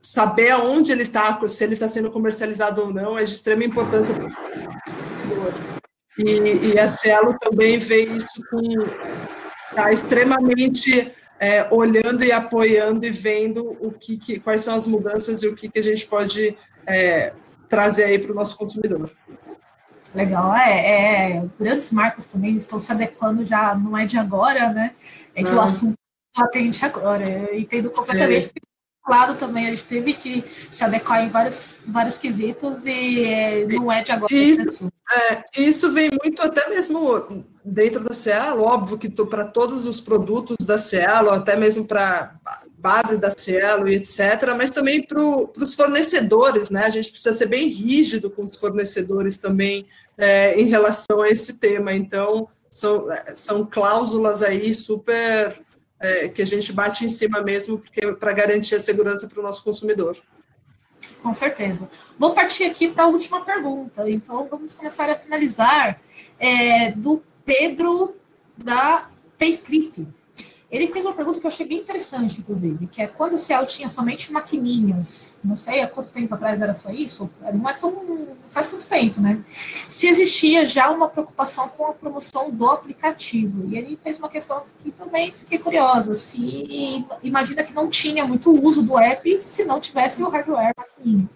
saber 0.00 0.50
aonde 0.50 0.90
ele 0.90 1.04
está, 1.04 1.38
se 1.48 1.64
ele 1.64 1.74
está 1.74 1.86
sendo 1.86 2.10
comercializado 2.10 2.82
ou 2.82 2.92
não, 2.92 3.16
é 3.16 3.24
de 3.24 3.32
extrema 3.32 3.64
importância. 3.64 4.14
E, 6.18 6.74
e 6.74 6.78
a 6.78 6.88
Cielo 6.88 7.36
também 7.38 7.78
vê 7.78 8.04
isso 8.04 8.42
com 8.48 8.60
tá 9.74 9.92
extremamente 9.92 11.12
é, 11.40 11.66
olhando 11.70 12.24
e 12.24 12.30
apoiando 12.30 13.04
e 13.04 13.10
vendo 13.10 13.76
o 13.80 13.90
que, 13.90 14.16
que, 14.16 14.38
quais 14.38 14.60
são 14.60 14.74
as 14.74 14.86
mudanças 14.86 15.42
e 15.42 15.48
o 15.48 15.54
que, 15.54 15.68
que 15.68 15.78
a 15.78 15.82
gente 15.82 16.06
pode 16.06 16.56
é, 16.86 17.32
trazer 17.68 18.04
aí 18.04 18.18
para 18.18 18.30
o 18.30 18.34
nosso 18.34 18.56
consumidor. 18.56 19.10
Legal, 20.14 20.54
é, 20.54 21.38
é, 21.38 21.44
grandes 21.58 21.90
marcas 21.90 22.28
também 22.28 22.54
estão 22.54 22.78
se 22.78 22.92
adequando 22.92 23.44
já, 23.44 23.74
não 23.74 23.98
é 23.98 24.06
de 24.06 24.16
agora, 24.16 24.72
né? 24.72 24.92
É 25.34 25.42
que 25.42 25.50
não. 25.50 25.58
o 25.58 25.60
assunto 25.60 25.98
é 26.36 26.40
latente 26.40 26.84
agora. 26.84 27.28
Eu 27.28 27.58
entendo 27.58 27.90
completamente. 27.90 28.44
Sim 28.44 28.73
lado 29.06 29.38
também, 29.38 29.66
a 29.66 29.70
gente 29.70 29.84
teve 29.84 30.14
que 30.14 30.44
se 30.70 30.82
adequar 30.82 31.24
em 31.24 31.28
vários, 31.28 31.76
vários 31.86 32.16
quesitos 32.16 32.84
e 32.86 33.24
é, 33.24 33.66
não 33.66 33.92
é 33.92 34.02
de 34.02 34.12
agora. 34.12 34.32
Isso, 34.32 34.88
é, 35.12 35.44
isso 35.56 35.92
vem 35.92 36.10
muito 36.22 36.42
até 36.42 36.68
mesmo 36.68 37.44
dentro 37.64 38.02
da 38.02 38.14
Cielo, 38.14 38.62
óbvio 38.62 38.98
que 38.98 39.08
para 39.08 39.44
todos 39.44 39.84
os 39.84 40.00
produtos 40.00 40.64
da 40.64 40.78
Cielo, 40.78 41.30
até 41.30 41.56
mesmo 41.56 41.84
para 41.84 42.34
base 42.78 43.16
da 43.16 43.30
Cielo 43.30 43.88
e 43.88 43.94
etc., 43.94 44.54
mas 44.56 44.70
também 44.70 45.02
para 45.02 45.20
os 45.20 45.74
fornecedores, 45.74 46.68
né? 46.68 46.84
A 46.84 46.90
gente 46.90 47.10
precisa 47.10 47.32
ser 47.32 47.46
bem 47.46 47.68
rígido 47.68 48.30
com 48.30 48.44
os 48.44 48.56
fornecedores 48.56 49.38
também 49.38 49.86
é, 50.18 50.60
em 50.60 50.66
relação 50.66 51.22
a 51.22 51.30
esse 51.30 51.54
tema. 51.54 51.94
Então, 51.94 52.46
são, 52.70 53.06
são 53.34 53.64
cláusulas 53.64 54.42
aí 54.42 54.74
super 54.74 55.63
é, 56.04 56.28
que 56.28 56.42
a 56.42 56.46
gente 56.46 56.72
bate 56.72 57.04
em 57.04 57.08
cima 57.08 57.40
mesmo, 57.40 57.82
para 58.18 58.32
garantir 58.32 58.74
a 58.74 58.80
segurança 58.80 59.26
para 59.26 59.40
o 59.40 59.42
nosso 59.42 59.62
consumidor. 59.64 60.16
Com 61.22 61.34
certeza. 61.34 61.88
Vou 62.18 62.34
partir 62.34 62.64
aqui 62.64 62.88
para 62.88 63.04
a 63.04 63.06
última 63.06 63.40
pergunta. 63.42 64.08
Então, 64.08 64.46
vamos 64.50 64.72
começar 64.74 65.08
a 65.08 65.14
finalizar 65.14 66.00
é, 66.38 66.92
do 66.92 67.22
Pedro 67.44 68.16
da 68.56 69.08
Paytrip. 69.38 70.06
Ele 70.74 70.88
fez 70.88 71.04
uma 71.04 71.14
pergunta 71.14 71.38
que 71.38 71.46
eu 71.46 71.48
achei 71.48 71.64
bem 71.64 71.78
interessante, 71.78 72.40
inclusive, 72.40 72.88
que 72.88 73.00
é 73.00 73.06
quando 73.06 73.34
o 73.34 73.38
Cielo 73.38 73.64
tinha 73.64 73.88
somente 73.88 74.32
maquininhas, 74.32 75.36
não 75.44 75.56
sei 75.56 75.80
há 75.80 75.86
quanto 75.86 76.08
tempo 76.08 76.34
atrás 76.34 76.60
era 76.60 76.74
só 76.74 76.90
isso, 76.90 77.30
não 77.52 77.70
é 77.70 77.74
tão. 77.74 77.94
faz 78.48 78.68
tanto 78.68 78.84
tempo, 78.86 79.20
né? 79.20 79.38
Se 79.88 80.08
existia 80.08 80.66
já 80.66 80.90
uma 80.90 81.08
preocupação 81.08 81.68
com 81.68 81.86
a 81.86 81.92
promoção 81.92 82.50
do 82.50 82.68
aplicativo. 82.68 83.68
E 83.68 83.78
ele 83.78 83.98
fez 84.02 84.18
uma 84.18 84.28
questão 84.28 84.64
que 84.82 84.90
também 84.90 85.30
fiquei 85.30 85.58
curiosa. 85.58 86.14
Se 86.14 87.06
imagina 87.22 87.62
que 87.62 87.72
não 87.72 87.88
tinha 87.88 88.26
muito 88.26 88.52
uso 88.52 88.82
do 88.82 88.98
app 88.98 89.38
se 89.38 89.64
não 89.64 89.78
tivesse 89.78 90.22
o 90.22 90.28
hardware 90.28 90.72
maquininha 90.76 91.28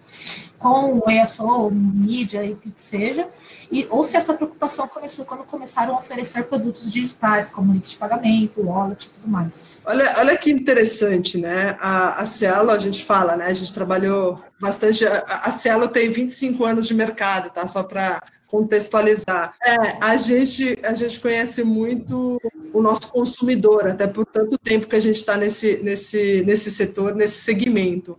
com 0.59 0.99
o 0.99 1.09
ESO, 1.09 1.71
mídia 1.71 2.43
e 2.43 2.51
o 2.51 2.57
que 2.57 2.71
seja, 2.75 3.27
e, 3.71 3.87
ou 3.89 4.03
se 4.03 4.17
essa 4.17 4.33
preocupação 4.33 4.87
começou 4.87 5.23
quando 5.23 5.43
começaram 5.45 5.95
a 5.95 5.99
oferecer 5.99 6.43
produtos 6.43 6.91
digitais, 6.91 7.49
como 7.49 7.71
link 7.71 7.85
de 7.85 7.95
pagamento, 7.95 8.61
wallet 8.61 9.05
e 9.05 9.09
tudo 9.09 9.27
mais. 9.27 9.81
Olha, 9.85 10.13
olha 10.17 10.37
que 10.37 10.51
interessante, 10.51 11.37
né? 11.37 11.77
A, 11.79 12.21
a 12.21 12.25
Cielo, 12.25 12.71
a 12.71 12.77
gente 12.77 13.03
fala, 13.05 13.37
né? 13.37 13.45
A 13.45 13.53
gente 13.53 13.73
trabalhou 13.73 14.43
bastante. 14.59 15.05
A, 15.07 15.23
a 15.45 15.51
Cielo 15.51 15.87
tem 15.87 16.11
25 16.11 16.65
anos 16.65 16.87
de 16.87 16.93
mercado, 16.93 17.49
tá? 17.51 17.65
Só 17.65 17.81
para 17.81 18.21
contextualizar. 18.49 19.53
É, 19.63 19.97
a 20.01 20.17
gente, 20.17 20.77
a 20.83 20.93
gente 20.93 21.19
conhece 21.19 21.63
muito 21.63 22.41
o 22.73 22.81
nosso 22.81 23.11
consumidor, 23.11 23.87
até 23.87 24.07
por 24.07 24.25
tanto 24.25 24.57
tempo 24.57 24.87
que 24.87 24.95
a 24.95 24.99
gente 24.99 25.17
está 25.17 25.37
nesse, 25.37 25.77
nesse, 25.83 26.43
nesse 26.45 26.71
setor, 26.71 27.15
nesse 27.15 27.41
segmento. 27.41 28.17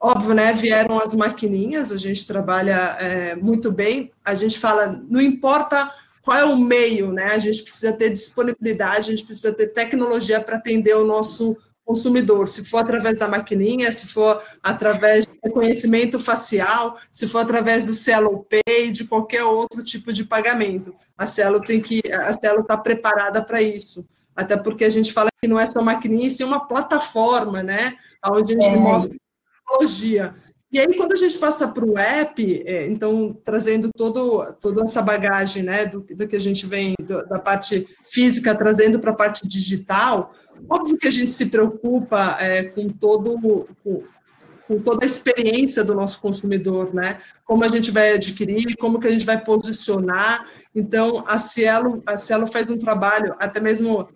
Óbvio, 0.00 0.34
né? 0.34 0.52
Vieram 0.52 0.98
as 0.98 1.14
maquininhas, 1.14 1.90
a 1.90 1.96
gente 1.96 2.26
trabalha 2.26 2.96
é, 3.00 3.34
muito 3.34 3.72
bem. 3.72 4.12
A 4.24 4.34
gente 4.34 4.58
fala, 4.58 5.00
não 5.08 5.20
importa 5.20 5.90
qual 6.22 6.36
é 6.36 6.44
o 6.44 6.56
meio, 6.56 7.12
né? 7.12 7.26
A 7.32 7.38
gente 7.38 7.62
precisa 7.62 7.92
ter 7.92 8.10
disponibilidade, 8.10 9.12
a 9.12 9.16
gente 9.16 9.24
precisa 9.24 9.52
ter 9.52 9.68
tecnologia 9.68 10.40
para 10.40 10.56
atender 10.56 10.94
o 10.96 11.06
nosso 11.06 11.56
consumidor. 11.84 12.48
Se 12.48 12.64
for 12.64 12.78
através 12.78 13.18
da 13.18 13.28
maquininha, 13.28 13.90
se 13.92 14.08
for 14.08 14.42
através 14.62 15.24
de 15.24 15.32
reconhecimento 15.42 16.18
facial, 16.18 16.98
se 17.12 17.28
for 17.28 17.38
através 17.38 17.86
do 17.86 17.94
Cielo 17.94 18.44
Pay, 18.44 18.90
de 18.90 19.04
qualquer 19.04 19.44
outro 19.44 19.82
tipo 19.84 20.12
de 20.12 20.24
pagamento. 20.24 20.94
A 21.16 21.26
Cielo 21.26 21.60
tem 21.60 21.80
que, 21.80 22.02
a 22.12 22.32
Cielo 22.32 22.60
está 22.60 22.76
preparada 22.76 23.42
para 23.42 23.62
isso. 23.62 24.04
Até 24.34 24.56
porque 24.56 24.84
a 24.84 24.90
gente 24.90 25.12
fala 25.12 25.28
que 25.40 25.48
não 25.48 25.58
é 25.58 25.64
só 25.64 25.80
maquininha, 25.80 26.30
sim 26.30 26.44
uma 26.44 26.66
plataforma, 26.66 27.62
né? 27.62 27.96
Onde 28.26 28.54
a 28.54 28.60
gente 28.60 28.74
é. 28.74 28.76
mostra 28.76 29.16
tecnologia. 29.66 30.34
E 30.70 30.80
aí, 30.80 30.94
quando 30.96 31.12
a 31.12 31.16
gente 31.16 31.38
passa 31.38 31.66
para 31.68 31.84
o 31.84 31.96
app, 31.96 32.62
é, 32.66 32.86
então, 32.86 33.36
trazendo 33.44 33.90
todo, 33.96 34.44
toda 34.60 34.84
essa 34.84 35.00
bagagem 35.00 35.62
né, 35.62 35.86
do, 35.86 36.00
do 36.00 36.28
que 36.28 36.36
a 36.36 36.40
gente 36.40 36.66
vem 36.66 36.94
do, 37.00 37.24
da 37.26 37.38
parte 37.38 37.86
física, 38.04 38.54
trazendo 38.54 38.98
para 38.98 39.12
a 39.12 39.14
parte 39.14 39.46
digital, 39.46 40.32
óbvio 40.68 40.98
que 40.98 41.06
a 41.06 41.10
gente 41.10 41.30
se 41.30 41.46
preocupa 41.46 42.36
é, 42.40 42.64
com 42.64 42.88
todo. 42.88 43.38
Com, 43.82 44.02
com 44.68 44.80
toda 44.80 45.04
a 45.04 45.06
experiência 45.06 45.84
do 45.84 45.94
nosso 45.94 46.20
consumidor, 46.20 46.92
né? 46.92 47.20
Como 47.44 47.62
a 47.62 47.68
gente 47.68 47.92
vai 47.92 48.14
adquirir, 48.14 48.76
como 48.76 48.98
que 48.98 49.06
a 49.06 49.10
gente 49.12 49.24
vai 49.24 49.40
posicionar. 49.40 50.44
Então, 50.74 51.22
a 51.24 51.38
Cielo, 51.38 52.02
a 52.04 52.16
Cielo 52.16 52.48
faz 52.48 52.68
um 52.68 52.76
trabalho, 52.76 53.32
até 53.38 53.60
mesmo 53.60 54.08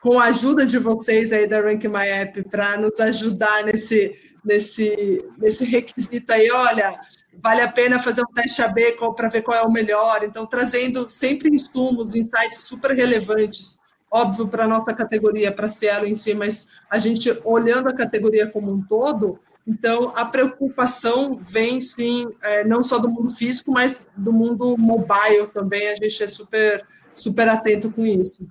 com 0.00 0.18
a 0.18 0.24
ajuda 0.24 0.66
de 0.66 0.76
vocês 0.76 1.32
aí 1.32 1.46
da 1.46 1.60
Rank 1.60 1.84
My 1.84 2.08
App, 2.08 2.42
para 2.50 2.76
nos 2.76 2.98
ajudar 2.98 3.62
nesse, 3.64 4.12
nesse, 4.44 5.24
nesse 5.38 5.64
requisito 5.64 6.32
aí, 6.32 6.50
olha, 6.50 6.98
vale 7.42 7.60
a 7.60 7.70
pena 7.70 7.98
fazer 7.98 8.22
um 8.22 8.32
teste 8.32 8.62
AB 8.62 8.96
para 9.16 9.28
ver 9.28 9.42
qual 9.42 9.56
é 9.56 9.62
o 9.62 9.70
melhor. 9.70 10.22
Então, 10.22 10.46
trazendo 10.46 11.08
sempre 11.08 11.48
insumos, 11.48 12.14
insights 12.14 12.60
super 12.60 12.92
relevantes, 12.92 13.78
óbvio, 14.10 14.46
para 14.46 14.64
a 14.64 14.68
nossa 14.68 14.92
categoria, 14.92 15.50
para 15.50 15.66
a 15.66 15.68
Cielo 15.68 16.06
em 16.06 16.14
si, 16.14 16.34
mas 16.34 16.68
a 16.90 16.98
gente 16.98 17.30
olhando 17.44 17.88
a 17.88 17.94
categoria 17.94 18.46
como 18.46 18.70
um 18.70 18.82
todo, 18.82 19.38
então 19.66 20.12
a 20.14 20.24
preocupação 20.24 21.40
vem 21.42 21.80
sim, 21.80 22.26
é, 22.42 22.64
não 22.64 22.82
só 22.82 22.98
do 22.98 23.08
mundo 23.08 23.34
físico, 23.34 23.70
mas 23.70 24.06
do 24.16 24.32
mundo 24.32 24.76
mobile 24.76 25.46
também, 25.52 25.88
a 25.88 25.94
gente 25.94 26.22
é 26.22 26.26
super, 26.26 26.84
super 27.14 27.48
atento 27.48 27.90
com 27.90 28.04
isso. 28.04 28.46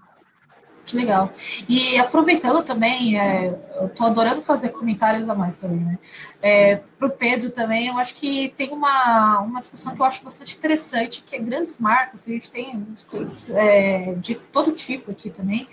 Que 0.92 0.98
legal. 0.98 1.34
E 1.70 1.98
aproveitando 1.98 2.66
também, 2.66 3.18
é, 3.18 3.58
eu 3.80 3.86
estou 3.86 4.08
adorando 4.08 4.42
fazer 4.42 4.70
comentários 4.70 5.28
a 5.30 5.34
mais 5.34 5.56
também, 5.56 5.80
né? 5.80 5.98
É, 6.42 6.82
Para 7.00 7.08
o 7.08 7.10
Pedro 7.10 7.50
também, 7.50 7.88
eu 7.88 7.98
acho 7.98 8.14
que 8.14 8.54
tem 8.58 8.74
uma, 8.74 9.40
uma 9.40 9.62
discussão 9.62 9.96
que 9.96 10.02
eu 10.02 10.06
acho 10.06 10.22
bastante 10.22 10.58
interessante, 10.58 11.24
que 11.26 11.34
é 11.34 11.40
grandes 11.40 11.80
marcas, 11.80 12.22
que 12.22 12.30
a 12.30 12.34
gente 12.34 12.52
tem 12.52 12.76
uns 12.92 13.06
clientes 13.06 13.50
é, 13.52 14.16
de 14.18 14.36
todo 14.36 14.74
tipo 14.74 15.12
aqui 15.12 15.30
também, 15.30 15.66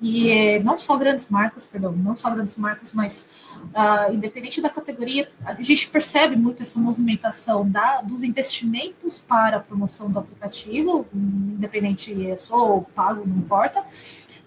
e 0.00 0.30
é, 0.30 0.62
não 0.62 0.78
só 0.78 0.96
grandes 0.96 1.28
marcas, 1.28 1.66
perdão, 1.66 1.92
não 1.92 2.16
só 2.16 2.30
grandes 2.30 2.56
marcas, 2.56 2.94
mas 2.94 3.28
uh, 3.66 4.12
independente 4.12 4.60
da 4.60 4.70
categoria, 4.70 5.30
a 5.44 5.54
gente 5.62 5.88
percebe 5.88 6.34
muito 6.34 6.62
essa 6.62 6.80
movimentação 6.80 7.68
da, 7.68 8.00
dos 8.00 8.22
investimentos 8.22 9.20
para 9.20 9.58
a 9.58 9.60
promoção 9.60 10.10
do 10.10 10.18
aplicativo, 10.18 11.06
independente 11.14 12.26
é 12.26 12.36
só 12.36 12.72
ou 12.72 12.82
pago, 12.82 13.22
não 13.24 13.36
importa, 13.36 13.84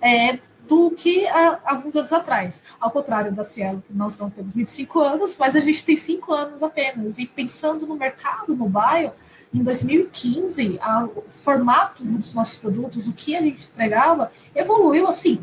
é, 0.06 0.40
do 0.68 0.92
que 0.92 1.28
há 1.28 1.60
alguns 1.66 1.96
anos 1.96 2.14
atrás. 2.14 2.64
Ao 2.80 2.92
contrário 2.92 3.32
da 3.32 3.44
Cielo, 3.44 3.84
que 3.86 3.94
nós 3.94 4.16
não 4.18 4.30
temos 4.30 4.56
25 4.56 5.00
anos, 5.00 5.36
mas 5.38 5.56
a 5.56 5.60
gente 5.60 5.84
tem 5.84 5.96
5 5.96 6.34
anos 6.34 6.64
apenas. 6.64 7.18
E 7.18 7.26
pensando 7.26 7.88
no 7.88 7.96
mercado 7.96 8.56
mobile, 8.56 9.12
em 9.54 9.64
2015, 9.64 10.78
a, 10.82 11.06
o 11.06 11.24
formato 11.28 12.04
dos 12.04 12.34
nossos 12.34 12.58
produtos, 12.58 13.08
o 13.08 13.14
que 13.14 13.36
a 13.36 13.42
gente 13.42 13.68
entregava, 13.68 14.32
evoluiu 14.54 15.08
assim 15.08 15.40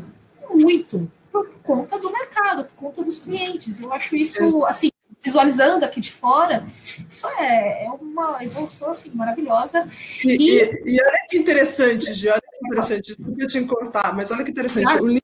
muito 0.49 1.11
por 1.31 1.49
conta 1.63 1.97
do 1.97 2.11
mercado, 2.11 2.65
por 2.65 2.75
conta 2.75 3.03
dos 3.03 3.19
clientes. 3.19 3.81
Eu 3.81 3.91
acho 3.91 4.15
isso 4.15 4.65
assim 4.65 4.89
visualizando 5.23 5.85
aqui 5.85 6.01
de 6.01 6.11
fora, 6.11 6.65
isso 7.09 7.25
é, 7.39 7.85
é 7.85 7.89
uma 7.89 8.43
evolução 8.43 8.89
assim 8.89 9.09
maravilhosa. 9.13 9.87
E, 10.23 10.33
e, 10.33 10.81
e, 10.85 11.01
olha 11.01 11.27
que 11.29 11.37
interessante, 11.37 12.13
Gi, 12.13 12.27
olha 12.27 12.42
interessante, 12.65 13.07
desculpa 13.07 13.47
te 13.47 13.57
encurtar, 13.57 14.15
mas 14.15 14.31
olha 14.31 14.43
que 14.43 14.51
interessante, 14.51 14.87
ah. 14.87 15.01
o, 15.01 15.07
link, 15.07 15.23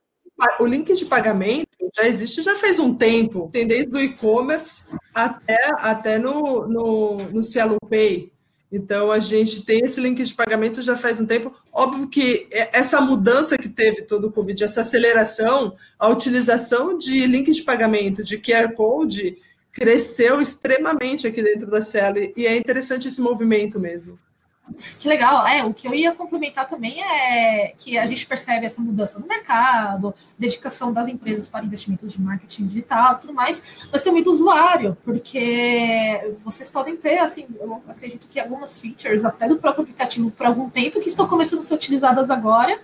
o 0.60 0.66
link 0.66 0.94
de 0.94 1.06
pagamento 1.06 1.68
já 1.96 2.08
existe 2.08 2.42
já 2.42 2.56
faz 2.56 2.80
um 2.80 2.94
tempo, 2.94 3.50
tem 3.52 3.68
desde 3.68 3.96
o 3.96 4.00
e-commerce 4.00 4.86
até, 5.14 5.72
até 5.78 6.18
no, 6.18 6.68
no, 6.68 7.18
no 7.32 7.44
Cielo 7.44 7.78
Pay. 7.90 8.32
Então, 8.72 9.12
a 9.12 9.18
gente 9.18 9.66
tem 9.66 9.84
esse 9.84 10.00
link 10.00 10.22
de 10.22 10.34
pagamento 10.36 10.82
já 10.82 10.96
faz 10.96 11.20
um 11.20 11.26
tempo. 11.26 11.52
Óbvio 11.74 12.08
que 12.08 12.48
essa 12.52 13.02
mudança 13.02 13.58
que 13.58 13.68
teve 13.68 14.04
todo 14.04 14.28
o 14.28 14.32
Covid, 14.32 14.64
essa 14.64 14.82
aceleração, 14.82 15.76
a 15.98 16.08
utilização 16.08 16.96
de 16.96 17.26
link 17.26 17.52
de 17.52 17.64
pagamento, 17.64 18.24
de 18.24 18.38
QR 18.38 18.72
Code, 18.76 19.38
cresceu 19.72 20.42
extremamente 20.42 21.26
aqui 21.26 21.42
dentro 21.42 21.70
da 21.70 21.82
Cielo 21.82 22.18
e 22.36 22.46
é 22.46 22.56
interessante 22.56 23.08
esse 23.08 23.22
movimento 23.22 23.80
mesmo. 23.80 24.20
Que 24.98 25.08
legal. 25.08 25.46
É, 25.48 25.64
o 25.64 25.74
que 25.74 25.88
eu 25.88 25.94
ia 25.94 26.14
complementar 26.14 26.68
também 26.68 27.04
é 27.04 27.74
que 27.78 27.98
a 27.98 28.06
gente 28.06 28.26
percebe 28.26 28.66
essa 28.66 28.82
mudança 28.82 29.20
no 29.20 29.28
mercado, 29.28 30.14
dedicação 30.38 30.92
das 30.92 31.08
empresas 31.08 31.48
para 31.48 31.66
investimentos 31.66 32.14
de 32.14 32.22
marketing 32.22 32.66
digital 32.66 33.20
tudo 33.20 33.34
mais, 33.34 33.88
mas 33.92 34.02
também 34.02 34.24
do 34.24 34.32
usuário, 34.32 34.98
porque 35.04 36.34
vocês 36.44 36.68
podem 36.70 36.96
ter, 36.96 37.20
assim, 37.20 37.48
eu 37.60 37.82
acredito 37.88 38.28
que 38.28 38.40
algumas 38.40 38.80
features, 38.80 39.24
até 39.24 39.48
do 39.48 39.58
próprio 39.58 39.84
aplicativo 39.84 40.32
por 40.32 40.46
algum 40.46 40.70
tempo, 40.70 41.00
que 41.00 41.10
estão 41.10 41.28
começando 41.28 41.60
a 41.60 41.64
ser 41.64 41.74
utilizadas 41.74 42.30
agora, 42.30 42.80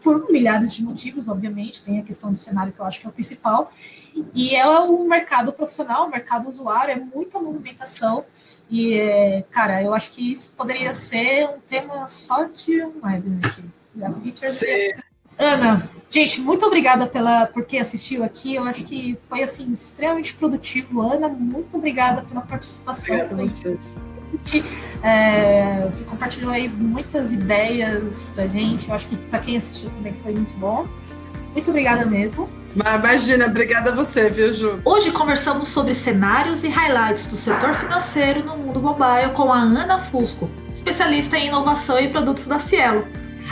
por 0.00 0.30
milhares 0.30 0.74
de 0.74 0.84
motivos, 0.84 1.28
obviamente, 1.28 1.82
tem 1.82 1.98
a 1.98 2.02
questão 2.02 2.30
do 2.30 2.38
cenário 2.38 2.72
que 2.72 2.78
eu 2.78 2.84
acho 2.84 3.00
que 3.00 3.06
é 3.06 3.10
o 3.10 3.12
principal, 3.12 3.72
e 4.34 4.54
é 4.54 4.66
o 4.66 5.04
mercado 5.04 5.52
profissional, 5.52 6.06
o 6.06 6.10
mercado 6.10 6.48
usuário, 6.48 6.92
é 6.92 6.96
muita 6.96 7.38
movimentação, 7.38 8.24
e, 8.70 8.94
é, 8.94 9.44
cara, 9.50 9.82
eu 9.82 9.94
acho 9.94 10.10
que 10.10 10.32
isso 10.32 10.52
poderia 10.56 10.92
ser 10.92 11.48
um 11.48 11.60
tema 11.60 12.08
só 12.08 12.44
de 12.44 12.82
um 12.82 12.94
webinar 13.02 13.50
aqui, 13.50 13.64
da 13.94 14.12
feature. 14.12 14.96
Ana, 15.38 15.88
gente, 16.10 16.40
muito 16.40 16.66
obrigada 16.66 17.06
pela, 17.06 17.46
por 17.46 17.64
quem 17.64 17.80
assistiu 17.80 18.24
aqui, 18.24 18.56
eu 18.56 18.64
acho 18.64 18.84
que 18.84 19.16
foi, 19.28 19.42
assim, 19.42 19.70
extremamente 19.70 20.34
produtivo, 20.34 21.00
Ana, 21.00 21.28
muito 21.28 21.76
obrigada 21.76 22.22
pela 22.22 22.40
participação. 22.40 23.14
Obrigada 23.14 23.78
é, 25.02 25.86
você 25.86 26.04
compartilhou 26.04 26.50
aí 26.50 26.68
muitas 26.68 27.32
ideias 27.32 28.30
pra 28.34 28.46
gente. 28.46 28.88
Eu 28.88 28.94
acho 28.94 29.08
que 29.08 29.16
para 29.16 29.38
quem 29.38 29.56
assistiu 29.56 29.90
também 29.90 30.14
foi 30.22 30.32
muito 30.32 30.52
bom. 30.58 30.86
Muito 31.58 31.70
obrigada 31.70 32.06
mesmo. 32.06 32.48
Imagina, 32.72 33.46
obrigada 33.46 33.90
a 33.90 33.94
você, 33.94 34.30
viu, 34.30 34.52
Ju? 34.52 34.78
Hoje 34.84 35.10
conversamos 35.10 35.66
sobre 35.66 35.92
cenários 35.92 36.62
e 36.62 36.68
highlights 36.68 37.26
do 37.26 37.34
setor 37.34 37.74
financeiro 37.74 38.44
no 38.44 38.56
mundo 38.56 38.80
mobile 38.80 39.32
com 39.34 39.52
a 39.52 39.58
Ana 39.58 39.98
Fusco, 39.98 40.48
especialista 40.72 41.36
em 41.36 41.48
inovação 41.48 41.98
e 41.98 42.08
produtos 42.10 42.46
da 42.46 42.60
Cielo. 42.60 43.04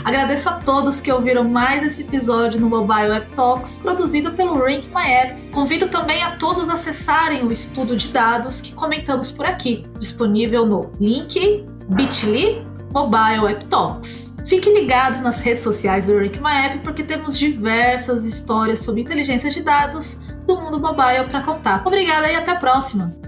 Agradeço 0.04 0.48
a 0.48 0.52
todos 0.52 1.00
que 1.00 1.10
ouviram 1.10 1.42
mais 1.42 1.82
esse 1.82 2.02
episódio 2.02 2.60
no 2.60 2.70
Mobile 2.70 3.10
App 3.10 3.34
Talks, 3.34 3.78
produzido 3.78 4.30
pelo 4.34 4.54
Rank 4.54 4.86
My 4.94 5.10
App. 5.10 5.42
Convido 5.50 5.88
também 5.88 6.22
a 6.22 6.36
todos 6.36 6.68
a 6.68 6.74
acessarem 6.74 7.44
o 7.44 7.50
estudo 7.50 7.96
de 7.96 8.06
dados 8.10 8.60
que 8.60 8.72
comentamos 8.72 9.32
por 9.32 9.46
aqui, 9.46 9.84
disponível 9.98 10.64
no 10.64 10.92
link 11.00 11.66
bit.ly 11.88 12.64
Mobile 12.92 13.50
App 13.50 13.64
Talks. 13.64 14.35
Fiquem 14.46 14.74
ligados 14.74 15.20
nas 15.20 15.42
redes 15.42 15.64
sociais 15.64 16.06
do 16.06 16.16
Rick 16.16 16.38
My 16.38 16.66
App, 16.66 16.78
porque 16.78 17.02
temos 17.02 17.36
diversas 17.36 18.24
histórias 18.24 18.78
sobre 18.78 19.00
inteligência 19.00 19.50
de 19.50 19.60
dados 19.60 20.20
do 20.46 20.60
mundo 20.60 20.78
mobile 20.78 21.28
para 21.28 21.42
contar. 21.42 21.82
Obrigada 21.84 22.30
e 22.30 22.36
até 22.36 22.52
a 22.52 22.56
próxima! 22.56 23.25